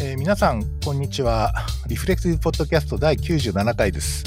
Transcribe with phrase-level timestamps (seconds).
[0.00, 1.52] えー皆さん、こんにちは。
[1.88, 4.22] リフレクティブポッドキャスト第97回です。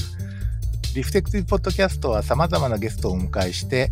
[0.93, 3.89] リフレクティブポッドキャストは様々なゲストをお迎えして、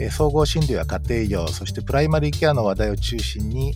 [0.00, 3.74] えー総合診療や家庭医療、そしてプライマリーケアの話題を中心に、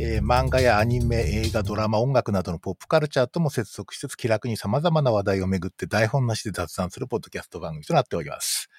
[0.00, 8.70] えー漫画やアニメ、映画、ドラマ、音楽などのポップカルチャーとも接続しつつ気楽に様々な話題をめぐって台本なしで雑談するポッドキャスト番組となっております。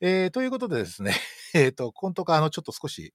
[0.00, 1.12] えーということでですね、
[1.54, 3.14] えっ、と、今とかあの、ちょっと少し、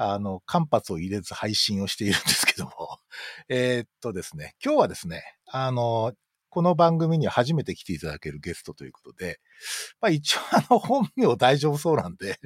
[0.00, 3.00] あの、間髪を入れず配信をしているんですけども、
[3.50, 6.14] えーっとですね、今日はですね、あの、
[6.50, 9.40] この番組には初めて来ていただけるゲストということで、
[10.00, 12.38] まあ一応あの本名大丈夫そうなんで、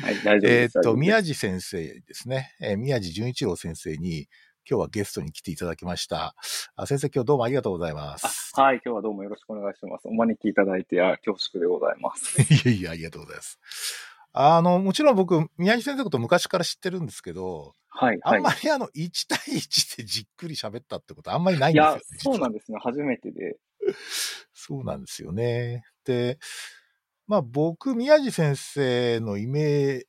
[0.00, 0.80] はい、大丈夫 えーっです。
[0.80, 1.34] と、宮地。
[1.34, 4.26] 地先生ですね、えー宮地純一郎先生に
[4.68, 6.34] 今日はゲストに来ていただきました。
[6.74, 8.52] あ先生今日どうもありがとうございます。
[8.56, 10.08] あはい、今日はどうもよろしくお願いします。
[10.08, 12.40] お招きいただいて、あ恐縮でございます。
[12.70, 13.58] いやいや、ありがとうございます。
[14.40, 18.54] あの、もちろん僕、宮地先生のこと昔から知ってるんですけど、はい、はいあんま。
[18.62, 22.78] りあの、1対1でじっくり喋ったってことあんまりないんいですよ、ねや。、そうなんでですね。
[22.80, 23.56] 初めてで。
[24.54, 25.82] そうなんですよね。
[26.04, 26.38] で、
[27.26, 30.02] まあ僕、宮地先生のイメー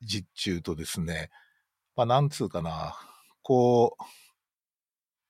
[0.00, 1.30] ジっていうとですね、
[1.94, 2.98] まあなんつうかな、
[3.42, 4.04] こう、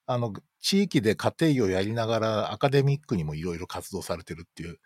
[0.06, 4.78] あの、地域で家庭医をやりながらアカデミックにもいろいろ活動されてるっていう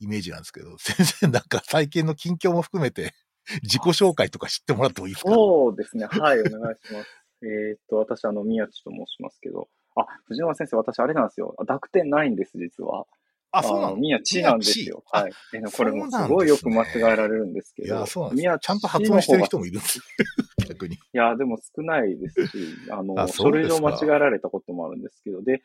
[0.00, 3.14] イメージなんですけど、先生なんか最近の近況も含めて
[3.62, 5.30] 自己紹介とか知ってもらってもいいですか？
[5.32, 6.06] そうですね。
[6.06, 7.08] はい、お願いします。
[7.42, 11.54] えーっと、私、あの、宮地と申しますけど、あ、藤山先生、私、あれなんですよ。
[11.66, 13.06] 濁点ないんです、実は。
[13.50, 13.90] あ、そうなの？
[13.92, 15.02] の宮地なんですよ。
[15.10, 15.32] はい。
[15.54, 17.88] えこれもすごいよく間違えられるんですけど。
[17.88, 18.58] いや、そうなんです。
[18.60, 19.60] ちゃんと発音してる人も。
[19.62, 20.04] もいるんですよ。
[20.68, 20.96] 逆に。
[20.96, 22.58] いや、でも少ないですし、
[22.90, 25.62] あの、書類上間違えられたこともあるんですけど、で、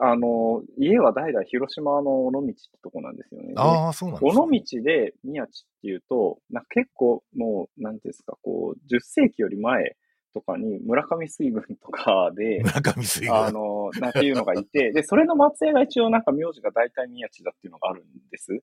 [0.00, 3.48] あの、家は代々広島の尾道ってとこなんですよね。
[3.48, 9.96] でああ、そうなんです尾道で宮地っていうと、な結構もう、なんていうんですか、こう、10世紀より前
[10.34, 13.36] とかに村上水軍とかで、 村上水軍。
[13.36, 18.60] あの、なんていうのがいて、で、それの末裔が一応なんか名字が大体宮地だっていうのがあるんです。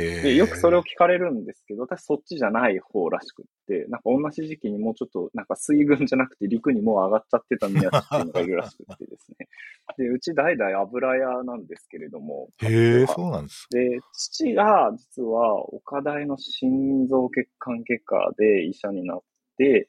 [0.00, 9.48] で、よくそれを聞かれるんですけど、私そっちじゃない方らしくって、なんか同じ時期にもうちょっと、なんか水軍じゃなくて陸にもう上がっちゃってた宮地っていうのがいるらしくってですね。
[9.98, 13.66] で、うち代々油屋なんですけれども、へえ、そうなんです。
[13.70, 19.22] で、父が実は岡大の心臓血管外科で医者になっ
[19.56, 19.88] て。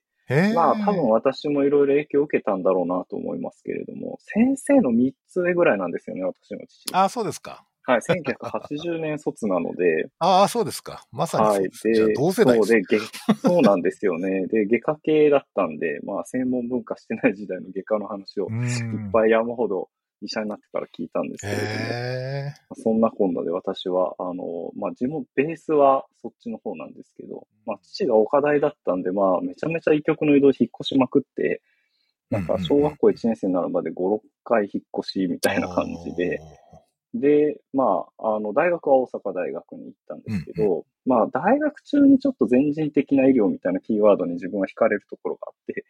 [0.54, 6.94] まあ多分私もいろいろ影響を受けたんだろうなと思いますけれども、先生の3つ上ぐらいなんですよね、私の父。
[6.94, 7.66] ああ、そうですか。
[7.88, 11.06] はい、1980年卒なので、ああ、そうですか。
[11.14, 11.56] まさにはい。
[11.56, 11.94] そうです。
[11.94, 12.68] じゃあで、同世代です。
[12.68, 14.46] そうで、外そうなんですよね。
[14.52, 19.90] で、外科系だったんで、まあ、専門文化してない時代の外科の話をいっぱい山ほど
[20.22, 21.64] 医者になってから聞いたんですけれど
[22.76, 22.76] も。
[22.76, 31.62] そんなこんなで私は、あの、まあ、地元、ベースはそっちの方なんですけど、まあ、父が岡大だったんで、まあ、めちゃめちゃ医局の移動引っ越しまくって、
[32.30, 36.42] なんか、小学校1年生になるまで5、6回引っ越しみたいな感じで、
[37.14, 45.86] で、まあ、あの、大学は大阪大学に行ったんですけど、まあ、大学中にちょっと全人的な医療みたいなキーワードに自分は惹かれるところがあって、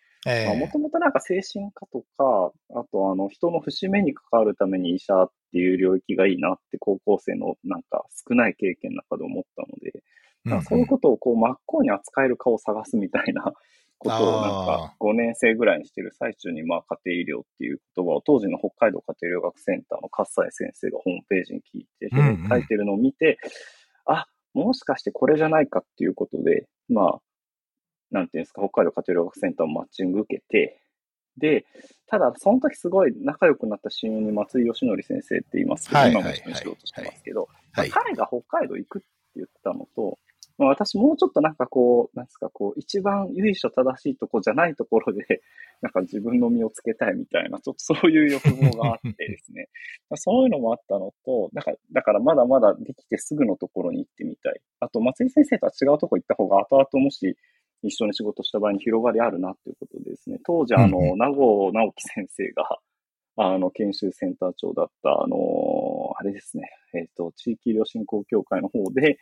[0.60, 10.04] もともとなんか精神科とか、あとあの、人の節目に関わるために医者っていう領域がいいなって高校生のなんか少ない経験の中で思ったので、
[10.44, 13.54] なんかそういうことをこう真っ向に扱えるかを探すみたいな
[14.00, 22.50] ことをなんか5年生ぐらいにしてる最中にまあ家庭医療っていう言葉を当時の北海道家庭医療学センターの葛西先生がホームページに聞いて、うんうん。
[22.50, 23.40] 書いてるのを見て、
[24.06, 27.20] あ、もしかしてこれじゃないかっていうことで、まあ、
[28.12, 30.82] なんていうんですか、北海道家庭医療学センターをマッチング受けて、
[31.38, 31.66] で、
[32.08, 37.90] ただ、その時すごい仲良くなった親友に松井義則先生って言いますけど、はい今も一緒に仕事してますけど、はい。
[37.90, 40.18] 彼が北海道行くって言ったのと、
[40.58, 45.42] まあ、私もうちょっとなんかこう、なんですか、こう、一番由緒正しいとこじゃないところで、
[45.82, 49.70] なんか自分の身をつけたいみたいな、ちょっとそういう欲望があってですね。
[50.10, 54.60] まあそういうのもあったのと、なんか、だからまだまだできてすぐのところに行ってみたい。
[54.80, 57.38] あと、松井先生とは違うとこ行った方が後々もし
[57.84, 62.80] 一緒に仕事した場合に広がりあるなっていうことでですね、当時あの、うんう名護直樹先生が、
[63.40, 69.20] あの、研修センター長だった、あのあれですね、えっ、と、地域医療振興協会の方で、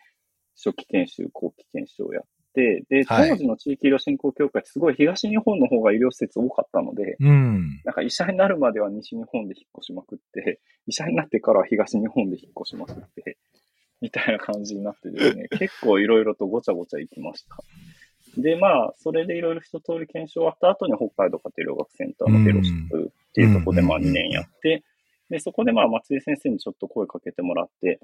[0.56, 2.24] 初期研修、後期研修をやっ
[2.54, 7.82] て、で、はい当時の地域医療振興協会ってすごい東日本の方が医療施設多かったので、うん。
[7.84, 13.38] なんか医者になるまでは西日本で引っ越しまくって、医者になってからは東日本で引っ越しまくって、
[14.02, 17.58] みたいな感じになってですね、 結構いろいろとごちゃごちゃ行きました。
[18.38, 24.84] で、まあ、それでいろいろ一通り検証終わった後に北海道家庭医療学センターのフェロシップっていうところでまあうん2年やって、
[25.30, 28.00] で、そこでまあ松井先生にちょっと声かけてもらって、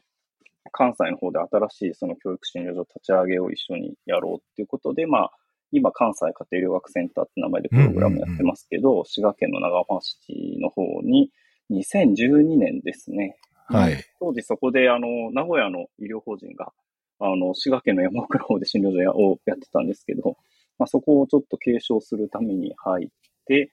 [0.72, 5.32] 関西の方で新しいその教育診療所立ち上げを一緒にやろうっていうことで、まあ、
[5.72, 11.32] 今、関西家庭療学センターって名前でプログラムやってますけど、滋賀県の長浜市の方に、
[11.72, 13.38] 2012年ですね。
[13.68, 14.04] はい。
[14.20, 16.74] 当時そこで、あの、名古屋の医療法人が、
[17.20, 20.38] あの、滋賀県の山奥の方で診療所をやってたんですけど、
[20.78, 23.08] まあ、そこをちょっと継承するために入っ
[23.46, 23.72] て、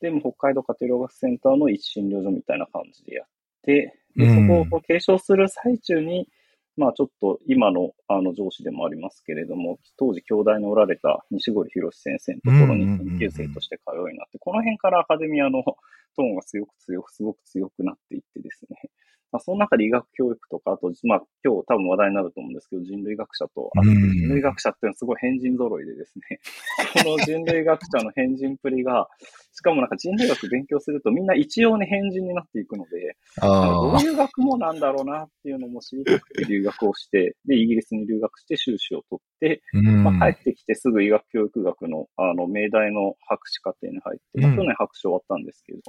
[0.00, 3.26] でも北海道家庭療学センターの一診療所みたいな感じでやっ
[3.62, 6.28] て、でそこを継承する最中に、
[6.76, 12.84] まあちょっと今のあの上司でもありますけれども、当時兄弟におられた西堀博先生のところに
[13.18, 18.90] 研究生として通うようになって、この辺からアカデミアのトーンが強く強く、すごく強くなっていってですね、
[19.30, 26.40] まあ、その中で医学教育とか、あと、まあ、今日多分話題になると思うんですけど、人類学者と、あ人類学者っていうのはすごい変人揃いでですね、
[27.04, 29.08] この人類学者の変人プリが、
[29.52, 45.80] しかもなんか人類学勉強するとみんな一様に変人になっていくので、どういう学問なんだろうなっていうのも知りたくて留学をして、で、イギリスに留学して修士を取って、まあ、帰ってきてすぐ医学教育学の、あの、命題の博士課程に入って、まあ、去年博士終わったんですけど、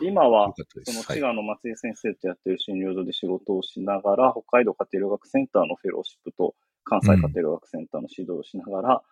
[0.00, 0.52] 今は、
[0.84, 6.54] その滋賀の松井先生とやってる診療所で仕事をしながら、北海道家庭療学センターのフェローシップと、
[6.84, 9.02] 関西家庭療学センターの指導をしながら、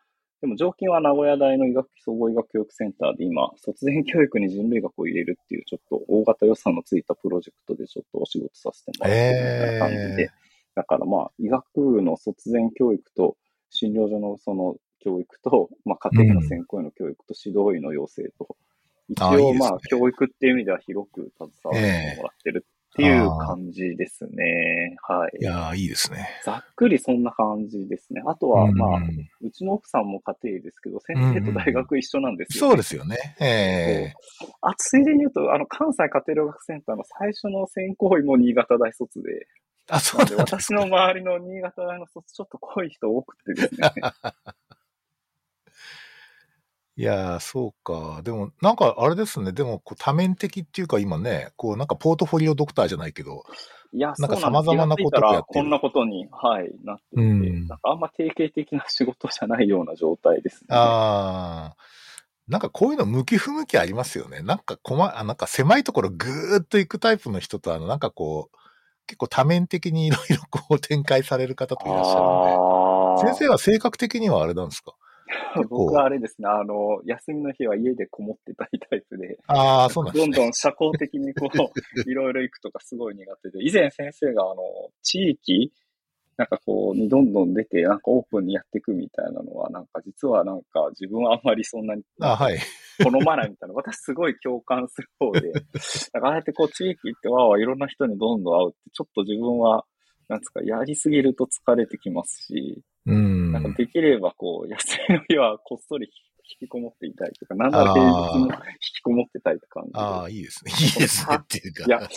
[0.41, 10.29] でも常勤は名古屋大の医学総合医学教育センターで今、卒前教育に人類学を入れるっていうちょっと大型予算のついたプロジェクトでちょっとお仕事させてもらってるみたいな感じで、えー、
[10.77, 13.37] だからまあ医学部の卒前教育と
[13.69, 18.56] 診療所のその教育と、まあ家庭の専攻医の教育と指導医の養成と、
[19.11, 24.97] うん、一応まあ教育っていう意味では広く携わってもらってるっていう感じですね。
[25.03, 25.39] はい。
[25.41, 26.29] いやいいですね。
[26.45, 28.21] ざっくりそんな感じですね。
[28.27, 33.37] あとは、まあ、うん、うちの奥さんも家庭ですけど、先生と大学一緒なんですよ、ね、そうですよね。
[33.41, 39.47] ええー、あ、ついでに言うと、あの、関西家庭療学センターの最初の専攻医も新潟大卒で、
[39.89, 43.93] あ、そうなんで私の周りの新潟大の卒、ちょっと濃い人多くてですね。
[47.00, 48.20] いやー、そうか。
[48.25, 49.52] でも、なんかあれですね。
[49.52, 53.44] でも、こう多面的っていうか今ね、こうなんかポートフォリオドクターじゃないけど、
[53.94, 60.67] いや、なんか様々なことをやってこんなことに、はい、なっていて、うん、なんかあんま定型的な仕事じゃないような状態ですね。
[60.69, 61.76] ああ。
[62.49, 64.43] なんかこういうの向き不向きありますよね。
[64.43, 68.56] なんかこま、あなんか狭いところぐーっと行くタイプの人と、あの、なんかこう、
[69.06, 74.93] 結構多面的にいろいろこう展開される方といらっしゃるので、先生は性格的にはあれなんですか？
[75.69, 80.20] 僕はあれですね、あの、休みの日は家でこもってたいタイプで、ああ、そうなんね。
[80.20, 81.58] どんどん社交的にこう、
[82.11, 84.62] いろいろ行くとかすごい苦手で、以前先生があの、
[85.02, 85.73] 地域、
[86.37, 92.58] なんかこう、にどんどん出て、なんかオープンにやっていくみたいなのは、なんか実はなんか自分はあんまりそんなに、あはい。
[93.03, 95.53] 好まないみたいな、私すごい共感する方で、
[96.14, 99.85] なんかああやってこう地域行ってわわいろんな人にどんどん会うって、ちょっと自分は、
[100.31, 103.53] なんですか、やりすぎると疲れてきますし、うん。
[103.53, 106.09] なんかできればこう、 休みの日はこっそり
[106.61, 110.73] 引きこもっていたいとか、なんなら平日も引きこもってたいって感じああ、いいですね。
[110.73, 111.85] いいですねっていうか。
[111.85, 111.99] いや、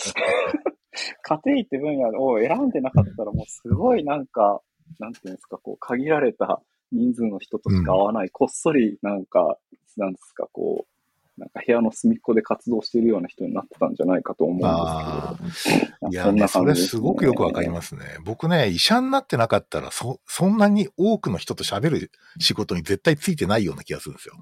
[1.22, 4.62] 家庭って分野を選んでなかったらもうすごいなんか、
[5.00, 6.62] なんていうんですか、こう、限られた
[6.92, 9.58] 人数の人としか会わない、うん、こっそりなんか、
[9.96, 10.93] なんですか、こう、
[11.36, 16.10] なんか部屋の隅っこで活動しているような人になってたんじゃないかと思うんですけど。
[16.10, 18.18] いやね、それすごくよくわかりますね。
[18.24, 24.34] 僕ね、医者になってなかったら、そ、そんなに多くの人と喋る仕事に絶対ついてないような気がするんですよ。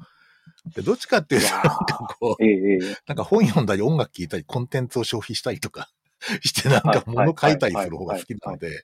[0.74, 5.88] で、どっちかっていうと、なんかこう、ええ、なんか本読んだり音楽聴いたりコンテンツを消費したりとか
[6.43, 8.82] してなんか物書いたりする方が好きなので、だか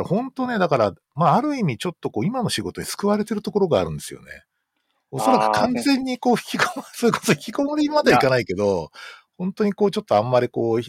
[0.00, 4.44] ら本当ね、だから、まあある意味ちょっとこう今の仕事に救われてるところがあるんですよね。
[5.10, 8.90] おそらく完全にこう引きこも、それこそ引きこもりまではいかないけど、
[9.36, 10.80] 本当にこうちょっとあんまりこう、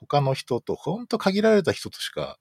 [0.00, 2.38] 他の人と、本当限られた人としか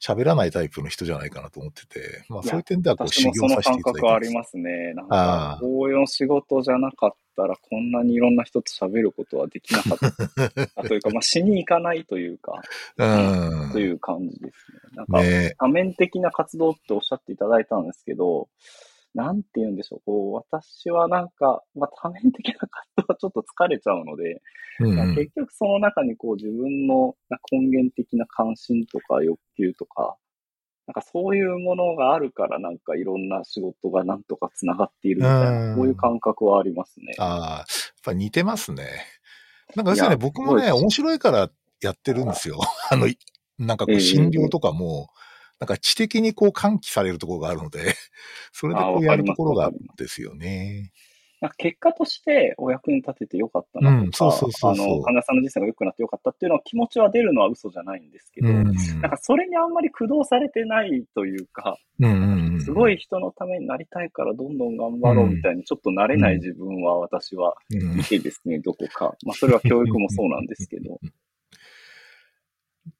[0.00, 3.62] 喋らないタイプの人じゃないかなと思ってて、まあそういう点ではこう修行させていただいて。
[3.62, 4.94] その感覚はありますね。
[4.94, 12.60] なんか、こういう仕事じゃなかったらこんなにいろんな人と喋ることはできなかったというか、 まあ死に行かないというか、
[12.98, 14.78] うん、という感じですね。
[14.94, 18.48] なんか、多面的な活動っておっしゃっていただいたんですけど、
[19.16, 24.42] なんて言うんでしょう、こう、私はなんか、まあ、多面的な活動はちょっと疲れちゃうので、
[24.78, 27.16] うんうん、結局その中にこう自分の
[27.50, 30.16] 根源的な関心とか欲求とか、
[30.86, 37.14] なんかそういうものがあるからなんかいろんな仕事がなんとか繋がっているみたいな、そういう感覚はありますね。
[37.18, 37.64] ああ、やっ
[38.04, 38.84] ぱ似てますね。
[39.74, 42.60] なんかですね、僕もね、面白いからやってるんですよ。
[42.92, 43.06] あの、
[43.58, 45.25] なんかこう診療とかも、えー
[45.58, 47.94] なんか知的にこう喚起されるところがあるので、
[48.52, 50.92] それでこうやるところがあるんですよね。
[51.40, 58.64] なんか結果としてお役に立ててよかったなとか、うんそうそうそうそうあの、患者さんの人生が良くなってよかったっていうのは気持ちは出るのは嘘じゃないんですけど、うん。
[58.64, 58.74] なん
[59.10, 62.60] かそれにあんまり駆動されてないというか、うんうんうん。
[62.62, 69.14] すごい人のためになりたいからどんどん頑張ろうみたいにちょっと慣れない自分は私はうんいてですね、どこか。
[69.26, 70.98] まあそれは教育もそうなんですけど。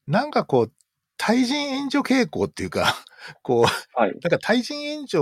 [0.07, 0.73] なんかこう、
[1.16, 2.94] 対人援助傾向っていうか、
[3.42, 4.11] こう、はい。
[4.23, 5.18] なんか対人援助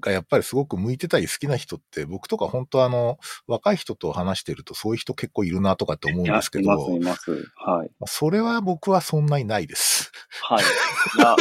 [0.00, 7.52] がやっぱりすごく向いてたり好きな人って、僕とか本当あの、若い人と話してるとそういう人結構いるなとかって思うんですけどいます、います。
[7.56, 7.90] はい。
[8.06, 10.12] それは僕はそんなにないです。
[10.42, 10.64] はい。
[11.18, 11.36] いや、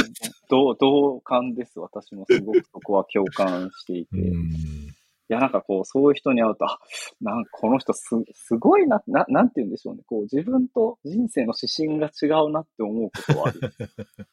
[0.49, 1.79] 同同感です。
[1.79, 4.17] 私もすごくそこは共感していて。
[4.17, 4.94] いうん。
[5.33, 6.79] や、なんかこう、そういう人に会うと、あ、
[7.21, 10.03] なんかこの人す、すごいな、な、なんて言うんでしょうね。
[10.05, 13.59] こう、自分と人生の指針が違うなって思うことはある。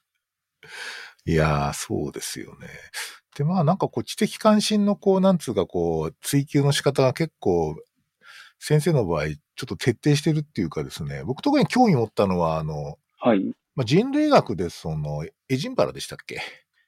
[1.24, 2.68] いやー、そうですよね。
[3.36, 7.76] で、まあなんかこう知的関心のこう、なんつうかこう、追求の仕方が結構、
[8.58, 13.44] 先生の場合、ちょっと徹底してるっていうかですね、僕特に興味持ったのは、あの、はい。
[13.74, 16.40] まあ、人類学でその、エジンバラでしたっけ？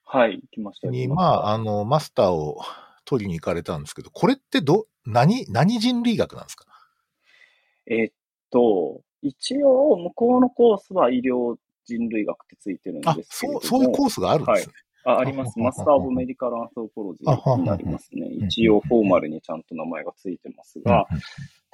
[0.04, 0.40] はい。
[0.50, 0.88] 来ました。
[0.88, 2.60] に、来まあ、あの、マスターを
[3.04, 6.66] 取りに行かれたんですけど、これってど、何、何人類学なんですか？
[7.86, 8.12] えーっ
[8.50, 13.60] と、一応、向こうのコースは医療人類学ってついてるんあで、すけれども。
[13.60, 14.74] そう、そういうコースがあるんですね。
[15.04, 15.58] あ、あります。
[15.58, 18.26] マスター・オブ・メディカル・アンソロポロジーになりますね。
[18.46, 21.18] 一応フォーマルにちゃんと名前がついてますが、うん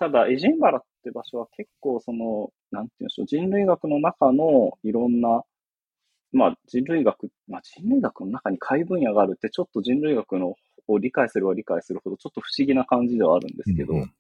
[0.01, 5.43] ただ、エジンバラって場所は結構その、なんていうんでしょう、人類学の中のいろんな、
[6.33, 10.55] まあ人類学、まあ人類学の中に解分野があるってちょっと人類学の
[10.93, 14.15] を理解すれば理解するほどちょっと不思議な感じではあるんですけど、うんうん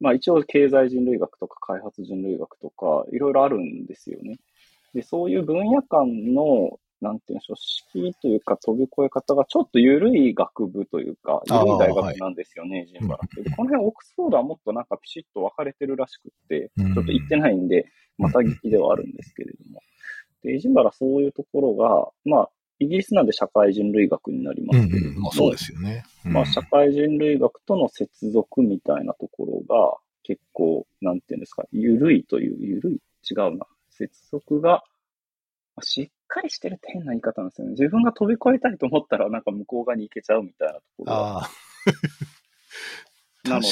[0.00, 4.38] まあ一応経済人類学とか開発人類学とかいろいろあるんですよね。
[4.94, 13.42] で、そういう分野間の、なんていうんでしょう、敷居というか飛び越え方がちょっと緩い学部というか、緩い大学なんですよね、ジンバラって。
[13.42, 17.86] でこの辺オックスフォードはもっとなんかピシッと分かれてるらしくって、うんちょっと行ってないんで、
[18.16, 19.80] また聞きではあるんですけれども。
[20.42, 25.22] で、エジンバラそういうところが、まあ、イギリスなんで社会人類学になりまうんすけれども、うん。
[25.22, 26.04] まあそうですよね。
[26.24, 33.66] うんまあ、社会人類学との接続みたいなところが結構、なんていうんですか、緩いという、緩い違うな。
[33.90, 34.84] 接続が、
[35.74, 37.72] まあしっかりしてるって変な言い方なんですよね。
[37.72, 41.14] 自分が飛び越えたいと思ったら、なんか向こう側に行けちゃうみたいなところが。
[41.14, 41.50] ああ。
[43.48, 43.68] なので、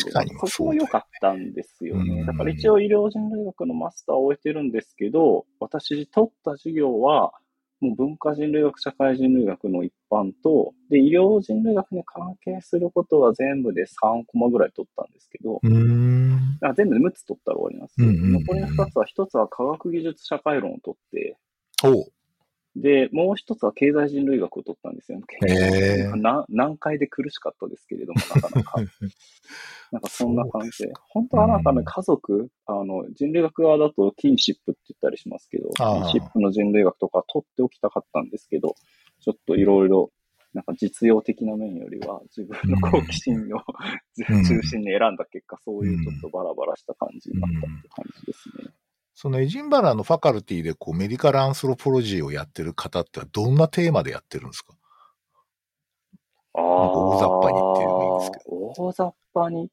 [0.48, 2.20] そこも良かったんですよね。
[2.20, 7.32] うんだから一応医療人類学のマスターを終えてるんですけど、私取った授業は、
[7.80, 15.60] もう文化人類学、社会人類学の一般と、で、医療人類学に関係することは全部で3コマぐらい取ったんですけど。
[16.62, 18.08] あ全部で6つ取ったら終わりなんですよ。
[18.08, 21.36] うんうんうん残りの2つは、1つは科学技術社会論を取って。
[22.76, 25.18] で、もう1つは経済人類学を取ったんですよ。
[25.46, 28.74] へーな難解で苦しかったですけれども、なかなか。
[29.92, 30.92] なんかそんな感じでで。
[31.08, 38.74] 本当はなんかね、うん家族、あの、人類学側だとキンシップって言ったりしますけど、キンシップの人類学とか取っておきたかったんですけど、
[39.20, 40.10] ちょっといろいろ、
[40.52, 43.62] なんか実用的な面よりは自分の好奇心を
[44.28, 48.70] うん 中心に選んだ結果、そういうちょっとバラバラした感じになったって感じですね。
[49.18, 54.74] そのエジンバラのファカルティでこうメディカルアンスロポロジーをやってる方ってどんなテーマでやってるんですか？
[56.52, 56.62] ああ。
[56.62, 59.70] 大雑把に言ってればいいんですけ大雑把に。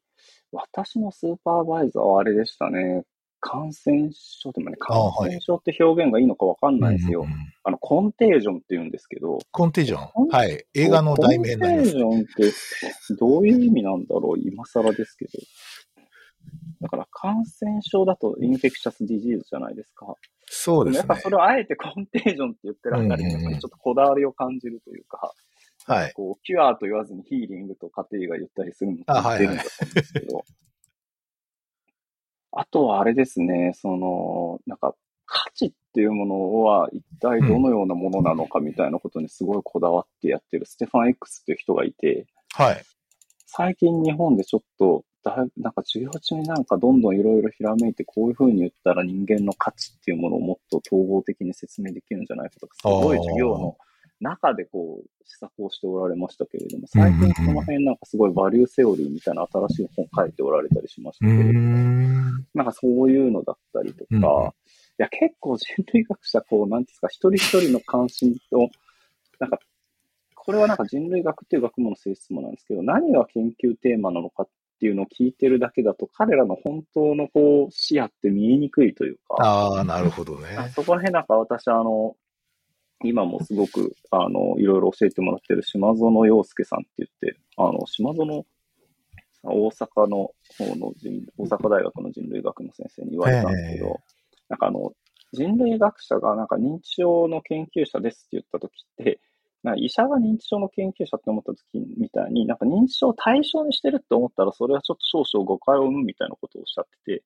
[0.50, 3.02] 私のスーパーバイザーはあれでしたね。
[3.40, 7.20] 感染症でもね、感染症って表現がいいのかわかんないですよ。
[7.20, 9.38] うんうんうんあの、 contagion って言うんですけど。
[9.50, 10.28] contagion。
[10.28, 10.64] はい。
[10.74, 11.92] 映画の題名になります。
[11.92, 12.52] contagion っ
[13.08, 15.30] てどういう意味なんだろう今更ですけど。
[16.80, 20.14] だから感染症だと infectious disease じゃないですか。
[20.46, 21.30] そうですねやっぱそ。
[21.30, 25.32] れをあえて contagion って言ってるあたりにやっぱりちょっとこだわりを感じるというか、
[25.86, 26.12] はい。
[26.12, 30.44] こう、キュアと言わずにヒーリングと家庭が言ったりするのあはいはいが出るんだと思うんですけど。
[32.56, 34.94] あとはあれですね、その、なんか、
[35.26, 42.82] 価値っていうものは一体どのようなものなのかみたいなことにすごいこだわってやってるステファン X っていう人がいて、はい。
[43.46, 53.76] 最近日本でちょっと、だいなんか授業中になんかどんどんいろいろひらめいて、こういうふうに言ったら人間の価値っていうものをもっと統合的に説明できるんじゃないかとか、すごい授業の
[54.20, 62.46] 中でこう、施策をしておられましたけれども、最近その辺なんかすごいバリューセオリーみたいな新しい本書いておられたりしましたけれども、ん。
[62.54, 64.50] なんかそういうのだったりとか、うん
[64.96, 68.70] いや結構人類学者、こう、なんていうんですか、一人一人の関心と、
[69.40, 69.58] なんか、
[70.36, 74.48] これはなんか人類学っていう学問の性質もなんですけど、何が研究テーマなのかっ
[74.80, 80.56] ていうのを聞いてるだけだと、彼らの本当のこう、視野って見えにくいというか、ああ、なるほどね。
[80.56, 82.16] あそこら辺なんか私、あの、
[83.02, 88.44] 今もすごく、あの、いろいろ教えてもらってる島園洋介さんって言って、あの、島園
[89.44, 94.00] 大阪の方の人、大阪大学の人類学の先生に言われたんですけど、
[94.48, 94.92] なんかあの、
[95.32, 99.20] 人類学者がなんか認知症の研究者ですって言った時って、
[99.64, 107.24] なんか医者が認知症の研究者って思った時みたいに、なんか認知症を対象にしてるって思ったら、それはちょっと少々誤解を生むみたいなことをおっしゃってて、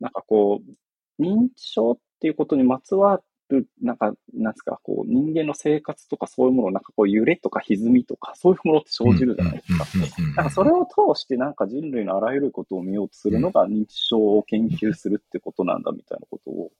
[0.00, 9.86] なんかこう、認知症っていうことにまつわる、なんか、なんですか、こう、人間の生活とかそういうもの、なんかこう、揺れとか歪みとか、そういうものって生じるじゃないですか。
[10.36, 16.72] なんかそれを通して、なんか人類のあらゆることを見ようとするのが認知症を研究するってことなんだみたいなことを、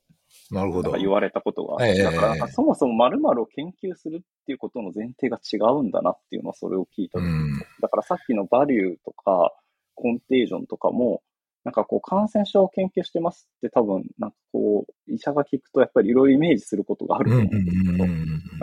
[0.51, 0.93] なるほど。
[0.93, 9.53] 言われたことがあって、だからそもそも〇〇を研究するっていうことの前提が違うんだなっていうのはそれを聞いた時に、だからさっきのバリューとか、
[9.95, 11.23] コンテージョンとかも、
[11.65, 18.11] なんかこう感染症を研究してますって多分、なんかこう、医者が聞くとやっぱりいろいろイメージすることがあると思うんですけど、や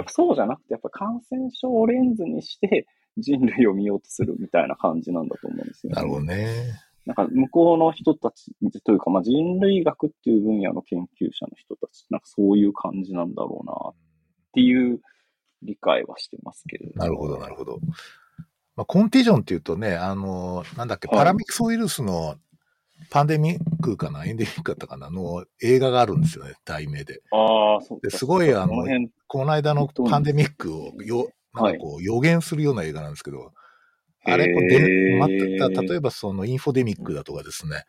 [0.01, 5.95] っぱそうじゃなくて、やっぱ感染症をレンズにして人類を見ようとするみたいな感じなんだと思うんですよね。
[5.95, 6.73] なるほどね。
[7.05, 8.53] なんか向こうの人たち
[8.83, 13.95] というか、まあ、人類学っていう分野の研究者の人たち、なんかそういう感じなんだろうなっ
[14.53, 15.01] ていう
[15.63, 17.79] 理解はしてますけど、なるほど、なるほど。
[18.75, 22.35] まあ、コンティジョンっていうとね、あの、なんだっけ、パラミクソウイルスの
[23.09, 27.21] パンデミックかなエンデミックだったかなの映画があるんですよね、題名で。
[27.31, 28.85] ああ、そうですごい、あの、
[29.27, 33.51] この間のパンデミックをよ、なんかこう、予言するような映画なんですけど、
[34.25, 37.85] あれ、こうで、また、例えばそのインフォデミックだとかですね、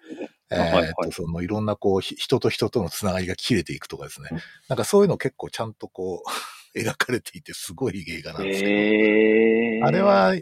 [0.51, 4.31] えー、っと、そのいろんなこう、人と人とのつながりが切れていくとかですね、
[4.69, 6.29] なんかそういうの結構ちゃんとこう、
[6.79, 10.37] 描かれていてすごい映画なんですけど、あれは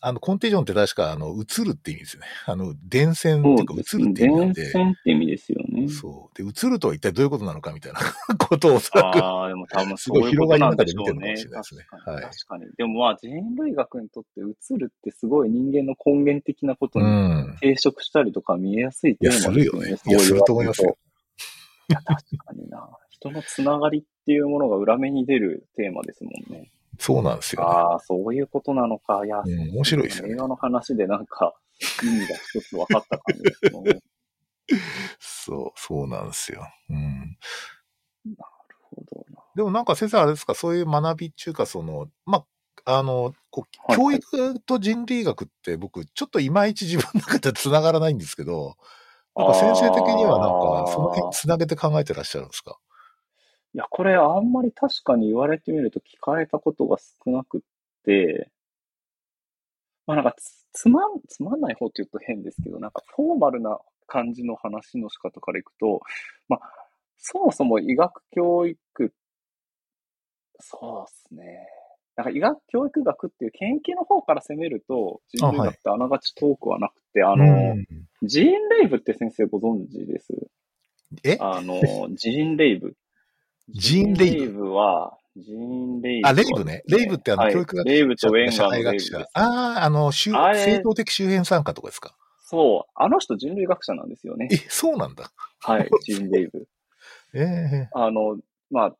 [0.00, 2.26] あの、コンテージョンって確か、あの、映るって意味ですよね。
[2.46, 4.62] あの、電線っていうか、映るって意味なんで。
[4.62, 5.88] 電線って意味ですよね。
[5.88, 6.42] そう。
[6.42, 8.00] で、映るとは一体どういうことなのかみたいな
[8.38, 9.24] ことをおそらく。
[9.24, 11.34] ああ、でも多分そういうことなんでしょうね。
[11.34, 11.86] ですね。
[11.90, 12.22] はい。
[12.22, 12.66] 確かに。
[12.76, 17.06] でもまあ、人類学にとって映るってすごい人間の根源的なことに
[17.62, 19.88] 抵触したりとか見えやすいテーマですよね。
[19.88, 20.12] いや、するよね。
[20.12, 20.96] いや、すると思いますよ。
[21.88, 22.88] いや、確かにな。
[23.10, 26.70] 人のつながりっていうものが裏目に出るテーマですもんね。
[26.98, 29.24] そうなんですよ、ね、ああ、そういうことなのか。
[29.24, 30.34] いや、うん、面白いですよ、ね。
[30.34, 31.54] 映画の話でなんか、
[32.02, 34.00] 意味が一つ分かった感じですけね。
[35.20, 36.66] そう、そうなんですよ。
[36.90, 37.36] うん。
[38.26, 39.42] なるほどな。
[39.56, 42.44] でもなんか先生あれですか、そういう学びっていうか、その、ま
[42.84, 48.76] あ、あの、こう、教育と人類学って僕、ちょっといまいち自分の中で繋がらないんですけど、
[49.36, 50.50] なんか先生的にはなん
[50.86, 52.78] か、その辺繋げて考えてらっしゃるんですか？
[53.74, 57.60] いや、これあんまり確かに言われてみると聞かれたことが少なくっ
[58.04, 58.50] て、
[60.06, 66.02] まあなんかつつまん、つまんない方って言うと変ですけど、なんかフォーマルな感じの話の仕方からいくと、
[66.48, 66.60] まあ、
[67.16, 68.78] そもそも医学教育、
[70.60, 71.66] そうですね。
[72.16, 77.76] なんか医学教育学っていう研究の方から攻めると、人類学ってあながち遠くはなくて、あはい、あの、
[78.22, 80.32] ジーン・レイブって先生ご存知です？
[81.24, 81.38] え？
[81.40, 81.80] あの、
[82.14, 82.94] ジーン・レイブ。
[83.68, 86.28] ジーン・レイブは、ジーン・レイブ。
[86.28, 86.82] あ、レイブね。
[86.86, 87.92] レイブってあの、教育学者。
[87.92, 89.18] レイブとウェンガーのレイブ。
[89.18, 89.24] あ
[89.80, 90.32] あ、あの、正
[90.82, 92.14] 当的周辺参加とかですか？
[92.46, 92.90] そう。
[92.94, 94.48] あの人人類学者なんですよね。
[94.52, 95.30] え、そうなんだ。
[95.60, 96.68] はい、ジーン・レイブ。
[97.34, 97.40] え
[97.88, 98.38] えー、あの、
[98.70, 98.96] まあ、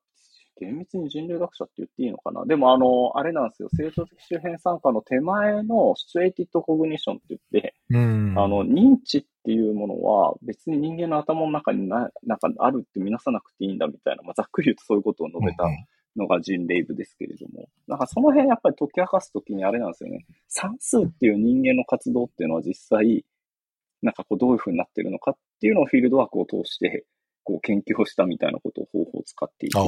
[0.58, 2.46] 厳密に人類学者って言っていいのかな？
[2.46, 3.68] でも、あの、あれなんですよ。
[3.76, 15.64] 正当的周辺参加の手前のシチュエイティッドコグニションって言って、うん、あの、認知っていうものは別に人間の頭の中にな、なんかあるって見なさなくていいんだみたいな、まあ、ざっくり言うとそういうことを述べた
[16.16, 20.24] のがジン・レイブですけれども、なんかその辺やっぱり解き明かすときにあれなんですよね。
[20.48, 23.24] 算数っていう人間の活動っていうのは実際、
[24.02, 27.04] なんかこうどういうふうになってるのかっていうのをフィールドワークを通して
[27.42, 29.78] こう研究をしたみたいなことを方法を使っていて、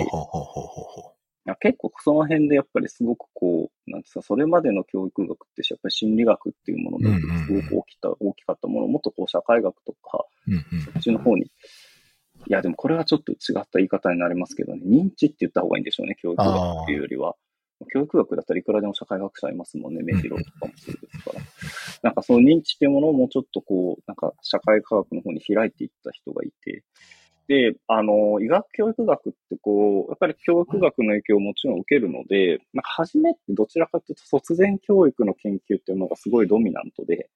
[1.55, 7.07] 結構その辺でやっぱりすごくこう、なんですか、それまでの教育学ってやっぱり心理学っていうもので
[7.47, 10.25] すごく大きた、大きかったものをもっとこう社会学とか、
[10.93, 11.49] そっちの方に、い
[12.49, 17.35] やでもこれはちょっと違った言い方になりますけどね、認知って言った方がいいんでしょうね、教育学っていうよりは。
[17.93, 21.41] 教育学だったらいくらでも社会学者いますもんね、目白とかもそうですから。
[22.03, 26.85] なんかその認知っていうものをもうちょっとこう、なんか社会科学の方に開いていった人がいて、
[27.49, 37.29] で、あの、医学教育学ってこう、やっぱり教育学の影響をもちろん受けるので、なんか初めってどちらかというと卒前教育の研究っていうのがすごいドミナントで、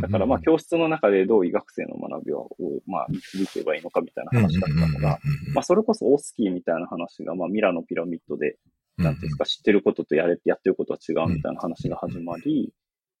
[0.00, 2.50] だからまあ教室の中でどう医学生の学びを、
[2.86, 5.18] まあ導けばいいのかみたいな話だったのが、
[5.54, 8.56] まあそれこそオスキーみたいな話が、まあミラのピラミッドで、
[8.98, 12.72] なんていうんですか、知ってることとやれ、やってることは違うみたいな話が始まり、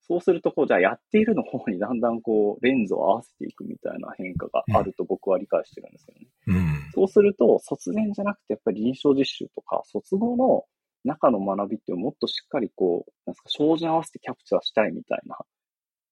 [0.08, 6.28] そうすると、こう、じゃあやっているの方にだんだんこう、レンズを合わせていくみたいな変化があると僕は理解してるんですよね。
[6.46, 10.64] うん、そうすると、卒年じゃなくて、やっぱり臨床実習とか、卒後の
[11.04, 15.38] 中の学びってもっとしっかりこう、なんですか、照準合わせてキャプチャーしたいみたいな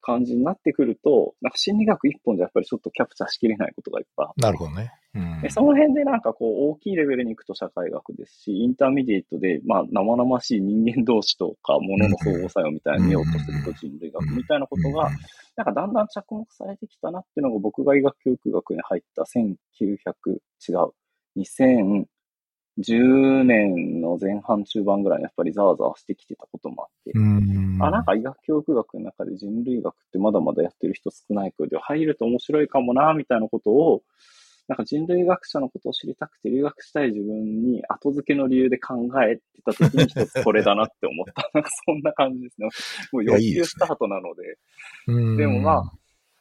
[0.05, 4.41] 感じになってくると、なんか心理学一本じゃやっぱりちょっとキャプチャーしきれないことがいっぱい。
[4.41, 4.93] なるほどね。
[5.15, 15.11] うんで、その辺でなんかこう大きいレベルに行くと社会学ですし、 intermediate で、まあ生々しい人間同士とか物の相互作用みたいなのを見ようとすると人類学みたいなことが、
[15.57, 20.33] なんかだんだん着目されてきたなっていうのが僕が医学教育学に入った1900、
[20.69, 20.93] 違う、
[22.79, 34.03] 2010年の前半中盤ぐらいにやっぱりざわざわしてきてたこともあって、うんあ、なんか医学教育学の中で人類学ってまだまだやってる人少ないけど、入ると面白いかもな、みたいなことを、
[34.67, 41.51] なんか人類学者のことを知りたくて留学したい自分に後付けの理由で考えてた時に一つこれだなって思った。
[41.53, 42.69] なんかそんな感じですね。
[43.13, 44.59] もう欲求いやいいですねスタートなので。
[45.09, 45.93] うんでもまあ、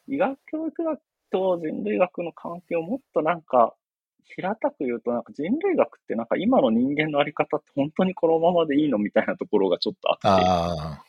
[0.08, 3.76] 医学教育学と人類学の関係をもっとなんか、
[4.26, 10.46] 平たく言うと、なんか人類学ってなんか今の人間のあり方って本当にこのままでいいのみたいなところがちょっとあって。
[10.46, 11.04] あ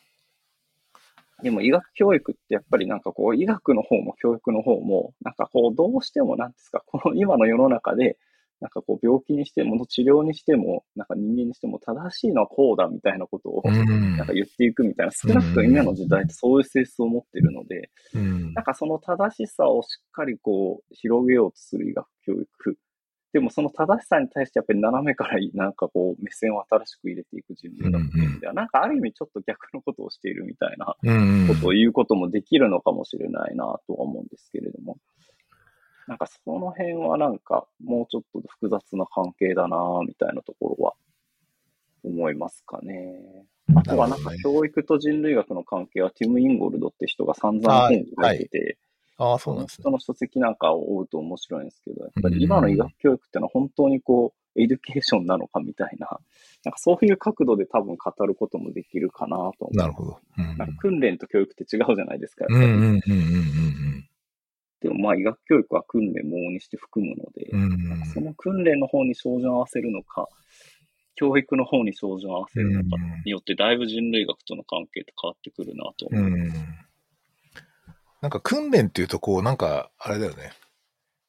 [1.42, 8.16] でも医学教育ってやっぱりなんかこう医学の方も教育の方もなんかこうどうしてもなんですかこの今の世の中で
[8.60, 18.54] なんかこう病気にしても治療にしてもなんか人間にしても正しいのはこうだみたいなことをなんか言っていくみたいな少なくとも今の時代ってそういう性質を持ってるのでうん。
[18.54, 22.78] なんかその正しさをしっかりこう広げようとする医学教育
[23.34, 34.98] でもその正しさに対してやっぱり斜めから なんかこう目線を新しく入れていく人類学っていう意味では、なんかある意味ちょっと逆のことをしているみたいなうんことを言うこともできるのかもしれないなとは思うんですけれども、
[36.06, 40.94] なんかその辺はなんかもうちょっと複雑な関係だなみたいなところは
[42.04, 43.46] 思いますかね。
[43.74, 48.78] あとはなんか教育と人類学の関係はティム・インゴルドって人が散々本に書いてて、
[49.16, 49.90] ああ、そうなんですね人。
[49.90, 56.18] の書籍なんかを追うと面白いんですけど、やっぱり今の医学教育ってのは本当にこう、 education なのかみたいな、
[56.64, 59.68] なんかそういう角度で多分語ることもできるかなと。
[59.72, 60.18] なるほど。
[60.38, 62.46] うんなんか訓練と教育って違うじゃないですか。
[62.48, 64.04] うんうんうんうん
[64.80, 70.28] でもまあ医学教育は訓練もにして含むので、うんうんその訓練の方に照準を合わせるのか、
[71.14, 76.24] 教育の方に照準を合わせるのかによって、だいぶ人類学との関係って変わってくるなと思う。
[76.24, 76.52] うん。
[78.24, 80.52] なんか訓練っていうと、こう、なんか、あれだよね。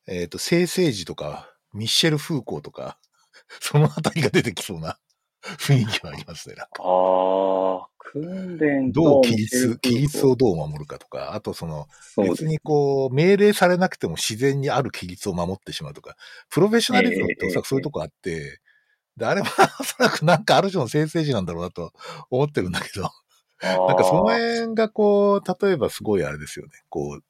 [0.08, 2.98] えっ、と、生成児とか、ミッシェル・フーコーとか、
[3.60, 4.98] そのあたりが出てきそうな
[5.60, 6.56] 雰囲気はありますね。
[6.56, 16.16] なんかああ、訓練とどう規律、規律をどう守るかとか、あとその、別にこう、命令されなくても自然にある規律を守ってしまうとか、
[16.50, 18.62] プロフェッショナリズムっておそらくそういうとこあって、
[19.18, 19.48] で、あれは
[19.82, 21.92] おそらくなんかある種の生成児なんだろうなと
[22.30, 23.12] 思ってるんだけど、
[23.66, 26.72] ななんかその辺がこう、例えばすごいあれですよね。
[26.90, 27.24] こう、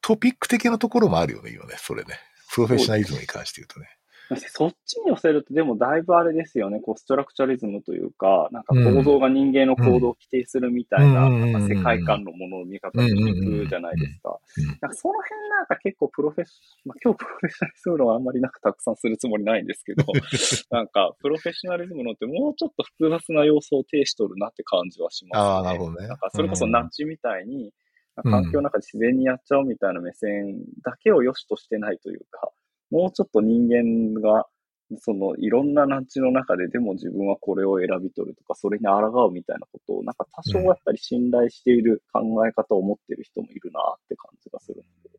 [0.00, 2.18] トピック的なところもあるよね、今ね、それね。
[2.52, 3.88] プロフェッショナリズムに関して言うとね。
[4.34, 11.52] そっちに寄せると、でもだいぶあれですよね、こう、ストラクチャリズムというか、なんか構造が人間の行動を規定するみたいな、うん。
[11.52, 14.38] なんか世界観のものの見方をしていくじゃないですか。
[14.58, 14.66] うん。
[14.66, 20.04] なんかその辺なんか結構プロフェッショ、まあ、今日プロフェッショナリズム論はあんまりなんかたくさんするつもりないんですけど、
[20.70, 25.46] なんかプロフェッショナリズム論ってもうちょっと複雑な要素を呈しとるなって感じはしますね。
[25.46, 26.08] ああ、なるほどね。
[26.08, 27.72] なんかそれこそうんナッジみたいに、
[28.24, 28.32] うん。
[28.32, 32.50] 環境の中で自然にやっちゃおうみたいな目線だけを良しとしてないというか、
[32.90, 34.46] もうちょっと人間が、
[34.98, 45.18] そのいろんなナッジの中ででも自分はこれを選び取るとか、それに抗うみたいなことを、なんか多少やっぱり信頼している考え方を持っている人もいるなって感じがするので、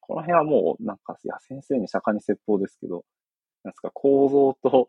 [0.00, 3.04] この辺はもうなんか、いや、先生に釈迦に説法ですけど、
[3.64, 4.88] なんですか、構造と、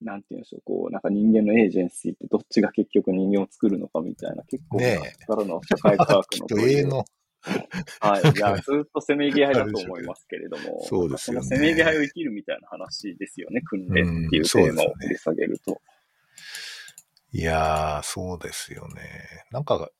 [0.00, 5.24] なんて言うんでしょう、こう、なんか人間のエージェンシーってどっちが結局人間を作るのかみたいな、結構、ねえ。
[5.26, 6.26] からの社会科学
[6.86, 7.04] の、
[8.00, 8.22] はい。
[8.36, 11.46] いや、ずっとせめぎ合いだと思いますけれども、そうですよね。
[11.46, 15.80] そのせめぎ合いを生きるみたいな話ですよね、訓練っていうテーマを掘り下げると。
[17.32, 19.46] いやー、そうですよね。
[19.50, 19.90] なんか、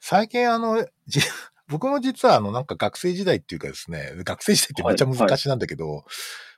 [0.00, 1.20] 最近あの、じ
[1.68, 6.04] 僕も実はあの、なんか学生時代っていうかですね、学生時代ってめっちゃ難しいなんだけど、